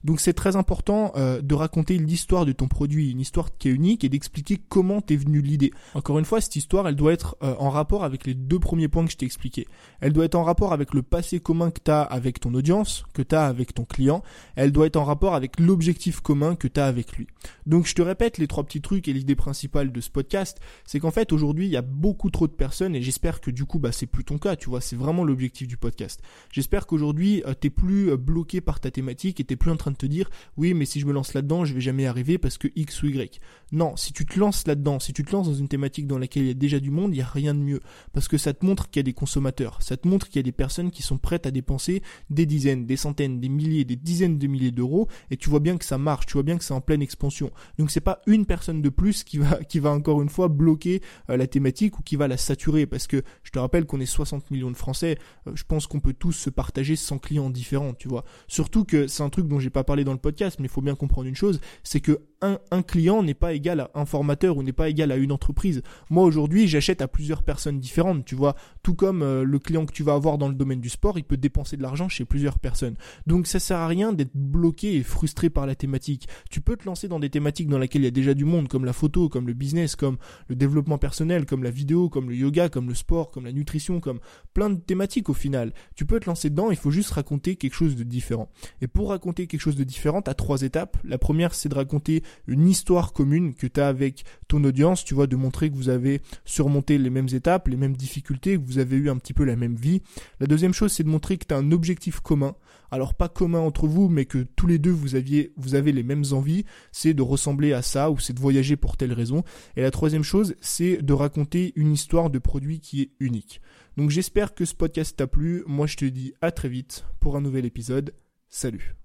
Donc 0.02 0.18
c'est 0.20 0.32
très 0.32 0.56
important 0.56 1.12
euh, 1.16 1.42
de 1.42 1.54
raconter 1.54 1.98
l'histoire 1.98 2.46
de 2.46 2.52
ton 2.52 2.68
produit, 2.68 3.10
une 3.10 3.20
histoire 3.20 3.56
qui 3.58 3.68
est 3.68 3.72
unique 3.72 4.02
et 4.02 4.08
d'expliquer 4.08 4.58
comment 4.68 5.02
t'es 5.02 5.16
venu 5.16 5.42
l'idée. 5.42 5.72
Encore 5.94 6.18
une 6.18 6.24
fois, 6.24 6.40
cette 6.40 6.56
histoire, 6.56 6.88
elle 6.88 6.96
doit 6.96 7.12
être 7.12 7.36
euh, 7.42 7.54
en 7.58 7.68
rapport 7.68 8.02
avec 8.02 8.26
les 8.26 8.34
deux 8.34 8.58
premiers 8.58 8.88
points 8.88 9.04
que 9.04 9.12
je 9.12 9.18
t'ai 9.18 9.26
expliqués. 9.26 9.66
Elle 10.00 10.14
doit 10.14 10.24
être 10.24 10.36
en 10.36 10.42
rapport 10.42 10.72
avec 10.72 10.94
le 10.94 11.02
passé 11.02 11.38
commun 11.40 11.70
que 11.70 11.80
t'as 11.80 12.02
avec 12.02 12.40
ton 12.40 12.54
audience, 12.54 13.04
que 13.12 13.20
t'as 13.20 13.46
avec 13.46 13.74
ton 13.74 13.84
client. 13.84 14.22
Elle 14.56 14.72
doit 14.72 14.86
être 14.86 14.96
en 14.96 15.04
rapport 15.04 15.34
avec 15.34 15.60
l'objectif 15.60 16.20
commun 16.20 16.56
que 16.56 16.68
t'as 16.68 16.86
avec 16.86 17.16
lui. 17.16 17.26
Donc 17.66 17.86
je 17.86 17.94
te 17.94 18.02
répète 18.02 18.38
les 18.38 18.46
trois 18.46 18.64
petits 18.64 18.80
trucs 18.80 19.06
et 19.06 19.12
l'idée 19.12 19.36
principale 19.36 19.92
de 19.92 20.00
ce 20.00 20.10
podcast, 20.10 20.60
c'est 20.86 20.98
qu'en 20.98 21.10
fait 21.10 21.32
aujourd'hui 21.32 21.66
il 21.66 21.72
y 21.72 21.76
a 21.76 21.82
beaucoup 21.82 22.30
trop 22.30 22.46
de 22.46 22.52
personnes 22.52 22.94
et 22.94 23.02
j'espère 23.02 23.40
que 23.40 23.50
du 23.50 23.66
coup 23.66 23.78
bah 23.78 23.92
c'est 23.92 24.06
plus 24.06 24.24
ton 24.24 24.38
cas, 24.38 24.56
tu 24.56 24.70
vois, 24.70 24.80
c'est 24.80 24.96
vraiment 24.96 25.24
l'objectif 25.24 25.68
du 25.68 25.76
podcast. 25.76 26.22
J'espère 26.52 26.86
qu'aujourd'hui 26.86 27.42
euh, 27.46 27.54
t'es 27.54 27.70
plus 27.70 28.16
bloqué 28.16 28.60
par 28.60 28.80
ta 28.80 28.90
thématique 28.90 29.40
et 29.40 29.44
t'es 29.44 29.56
plus 29.56 29.70
en 29.70 29.76
train 29.80 29.90
de 29.90 29.96
te 29.96 30.06
dire 30.06 30.30
oui 30.56 30.74
mais 30.74 30.84
si 30.84 31.00
je 31.00 31.06
me 31.06 31.12
lance 31.12 31.34
là-dedans 31.34 31.64
je 31.64 31.74
vais 31.74 31.80
jamais 31.80 32.06
arriver 32.06 32.38
parce 32.38 32.58
que 32.58 32.68
X 32.76 33.02
ou 33.02 33.06
Y. 33.06 33.40
Non, 33.72 33.96
si 33.96 34.12
tu 34.12 34.26
te 34.26 34.38
lances 34.38 34.66
là-dedans, 34.66 34.98
si 34.98 35.12
tu 35.12 35.24
te 35.24 35.32
lances 35.32 35.46
dans 35.46 35.54
une 35.54 35.68
thématique 35.68 36.06
dans 36.06 36.18
laquelle 36.18 36.42
il 36.42 36.48
y 36.48 36.52
a 36.52 36.54
déjà 36.54 36.80
du 36.80 36.90
monde, 36.90 37.12
il 37.12 37.18
n'y 37.18 37.22
a 37.22 37.26
rien 37.26 37.54
de 37.54 37.60
mieux 37.60 37.80
parce 38.12 38.28
que 38.28 38.36
ça 38.36 38.52
te 38.52 38.66
montre 38.66 38.90
qu'il 38.90 38.98
y 38.98 39.04
a 39.04 39.04
des 39.04 39.12
consommateurs, 39.12 39.80
ça 39.80 39.96
te 39.96 40.08
montre 40.08 40.28
qu'il 40.28 40.36
y 40.36 40.40
a 40.40 40.42
des 40.42 40.52
personnes 40.52 40.90
qui 40.90 41.02
sont 41.02 41.18
prêtes 41.18 41.46
à 41.46 41.50
dépenser 41.50 42.02
des 42.30 42.46
dizaines, 42.46 42.86
des 42.86 42.96
centaines, 42.96 43.40
des 43.40 43.48
milliers, 43.48 43.84
des 43.84 43.96
dizaines 43.96 44.38
de 44.38 44.46
milliers 44.46 44.72
d'euros 44.72 45.08
et 45.30 45.36
tu 45.36 45.48
vois 45.48 45.60
bien 45.60 45.78
que 45.78 45.84
ça 45.84 45.98
marche, 45.98 46.26
tu 46.26 46.34
vois 46.34 46.42
bien 46.42 46.58
que 46.58 46.64
c'est 46.64 46.74
en 46.74 46.80
pleine 46.80 47.02
expansion. 47.02 47.50
Donc 47.78 47.90
c'est 47.90 48.00
pas 48.00 48.20
une 48.26 48.46
personne 48.46 48.82
de 48.82 48.88
plus 48.88 49.24
qui 49.24 49.38
va 49.38 49.62
qui 49.64 49.78
va 49.78 49.90
encore 49.90 50.22
une 50.22 50.28
fois 50.28 50.48
bloquer 50.48 51.00
euh, 51.28 51.36
la 51.36 51.46
thématique 51.46 51.98
ou 51.98 52.02
qui 52.02 52.16
va 52.16 52.28
la 52.28 52.36
saturer 52.36 52.86
parce 52.86 53.06
que 53.06 53.22
je 53.42 53.50
te 53.50 53.58
rappelle 53.58 53.86
qu'on 53.86 54.00
est 54.00 54.06
60 54.06 54.50
millions 54.50 54.70
de 54.70 54.76
Français, 54.76 55.18
euh, 55.46 55.52
je 55.54 55.64
pense 55.64 55.86
qu'on 55.86 56.00
peut 56.00 56.12
tous 56.12 56.32
se 56.32 56.50
partager 56.50 56.96
100 56.96 57.18
clients 57.18 57.50
différents, 57.50 57.94
tu 57.94 58.08
vois. 58.08 58.24
Surtout 58.48 58.84
que 58.84 59.06
c'est 59.06 59.22
un 59.22 59.30
truc 59.30 59.46
dont 59.46 59.60
j'ai 59.60 59.69
pas 59.70 59.84
parlé 59.84 60.04
dans 60.04 60.12
le 60.12 60.18
podcast, 60.18 60.58
mais 60.58 60.66
il 60.66 60.70
faut 60.70 60.82
bien 60.82 60.94
comprendre 60.94 61.28
une 61.28 61.36
chose, 61.36 61.60
c'est 61.82 62.00
que 62.00 62.20
un, 62.42 62.82
client 62.82 63.22
n'est 63.22 63.34
pas 63.34 63.52
égal 63.52 63.80
à 63.80 63.90
un 63.94 64.04
formateur 64.04 64.56
ou 64.56 64.62
n'est 64.62 64.72
pas 64.72 64.88
égal 64.88 65.12
à 65.12 65.16
une 65.16 65.32
entreprise. 65.32 65.82
Moi 66.08 66.24
aujourd'hui, 66.24 66.68
j'achète 66.68 67.02
à 67.02 67.08
plusieurs 67.08 67.42
personnes 67.42 67.80
différentes, 67.80 68.24
tu 68.24 68.34
vois. 68.34 68.54
Tout 68.82 68.94
comme 68.94 69.22
euh, 69.22 69.44
le 69.44 69.58
client 69.58 69.86
que 69.86 69.92
tu 69.92 70.02
vas 70.02 70.14
avoir 70.14 70.38
dans 70.38 70.48
le 70.48 70.54
domaine 70.54 70.80
du 70.80 70.88
sport, 70.88 71.18
il 71.18 71.24
peut 71.24 71.36
dépenser 71.36 71.76
de 71.76 71.82
l'argent 71.82 72.08
chez 72.08 72.24
plusieurs 72.24 72.58
personnes. 72.58 72.96
Donc 73.26 73.46
ça 73.46 73.58
sert 73.58 73.78
à 73.78 73.86
rien 73.86 74.12
d'être 74.12 74.34
bloqué 74.34 74.96
et 74.96 75.02
frustré 75.02 75.50
par 75.50 75.66
la 75.66 75.74
thématique. 75.74 76.28
Tu 76.50 76.60
peux 76.60 76.76
te 76.76 76.84
lancer 76.84 77.08
dans 77.08 77.20
des 77.20 77.30
thématiques 77.30 77.68
dans 77.68 77.78
lesquelles 77.78 78.02
il 78.02 78.06
y 78.06 78.08
a 78.08 78.12
déjà 78.12 78.34
du 78.34 78.44
monde, 78.44 78.68
comme 78.68 78.84
la 78.84 78.92
photo, 78.92 79.28
comme 79.28 79.46
le 79.46 79.54
business, 79.54 79.96
comme 79.96 80.16
le 80.48 80.56
développement 80.56 80.98
personnel, 80.98 81.46
comme 81.46 81.62
la 81.62 81.70
vidéo, 81.70 82.08
comme 82.08 82.30
le 82.30 82.36
yoga, 82.36 82.68
comme 82.68 82.88
le 82.88 82.94
sport, 82.94 83.30
comme 83.30 83.44
la 83.44 83.52
nutrition, 83.52 84.00
comme 84.00 84.20
plein 84.54 84.70
de 84.70 84.80
thématiques 84.80 85.28
au 85.28 85.34
final. 85.34 85.72
Tu 85.94 86.06
peux 86.06 86.20
te 86.20 86.26
lancer 86.26 86.50
dedans, 86.50 86.70
il 86.70 86.76
faut 86.76 86.90
juste 86.90 87.10
raconter 87.10 87.56
quelque 87.56 87.74
chose 87.74 87.96
de 87.96 88.04
différent. 88.04 88.50
Et 88.80 88.86
pour 88.86 89.10
raconter 89.10 89.46
quelque 89.46 89.60
chose 89.60 89.76
de 89.76 89.84
différent, 89.84 90.20
à 90.26 90.34
trois 90.34 90.62
étapes. 90.62 90.96
La 91.04 91.18
première, 91.18 91.54
c'est 91.54 91.68
de 91.68 91.74
raconter 91.74 92.22
une 92.46 92.68
histoire 92.68 93.12
commune 93.12 93.54
que 93.54 93.66
tu 93.66 93.80
as 93.80 93.88
avec 93.88 94.24
ton 94.48 94.62
audience, 94.64 95.04
tu 95.04 95.14
vois, 95.14 95.26
de 95.26 95.36
montrer 95.36 95.70
que 95.70 95.76
vous 95.76 95.88
avez 95.88 96.20
surmonté 96.44 96.98
les 96.98 97.10
mêmes 97.10 97.28
étapes, 97.32 97.68
les 97.68 97.76
mêmes 97.76 97.96
difficultés, 97.96 98.56
que 98.56 98.64
vous 98.64 98.78
avez 98.78 98.96
eu 98.96 99.10
un 99.10 99.16
petit 99.16 99.34
peu 99.34 99.44
la 99.44 99.56
même 99.56 99.76
vie. 99.76 100.02
La 100.40 100.46
deuxième 100.46 100.74
chose, 100.74 100.92
c'est 100.92 101.04
de 101.04 101.08
montrer 101.08 101.38
que 101.38 101.46
tu 101.46 101.54
as 101.54 101.58
un 101.58 101.72
objectif 101.72 102.20
commun. 102.20 102.54
Alors 102.90 103.14
pas 103.14 103.28
commun 103.28 103.60
entre 103.60 103.86
vous, 103.86 104.08
mais 104.08 104.24
que 104.24 104.46
tous 104.56 104.66
les 104.66 104.78
deux 104.78 104.90
vous 104.90 105.14
aviez, 105.14 105.52
vous 105.56 105.74
avez 105.74 105.92
les 105.92 106.02
mêmes 106.02 106.24
envies, 106.32 106.64
c'est 106.92 107.14
de 107.14 107.22
ressembler 107.22 107.72
à 107.72 107.82
ça 107.82 108.10
ou 108.10 108.18
c'est 108.18 108.32
de 108.32 108.40
voyager 108.40 108.76
pour 108.76 108.96
telle 108.96 109.12
raison. 109.12 109.44
Et 109.76 109.82
la 109.82 109.90
troisième 109.90 110.24
chose, 110.24 110.54
c'est 110.60 111.02
de 111.02 111.12
raconter 111.12 111.72
une 111.76 111.92
histoire 111.92 112.30
de 112.30 112.38
produit 112.38 112.80
qui 112.80 113.02
est 113.02 113.10
unique. 113.20 113.60
Donc 113.96 114.10
j'espère 114.10 114.54
que 114.54 114.64
ce 114.64 114.74
podcast 114.74 115.16
t'a 115.16 115.26
plu. 115.26 115.62
Moi 115.66 115.86
je 115.86 115.96
te 115.96 116.04
dis 116.04 116.32
à 116.40 116.50
très 116.50 116.68
vite 116.68 117.04
pour 117.20 117.36
un 117.36 117.40
nouvel 117.40 117.64
épisode. 117.64 118.14
Salut 118.48 118.99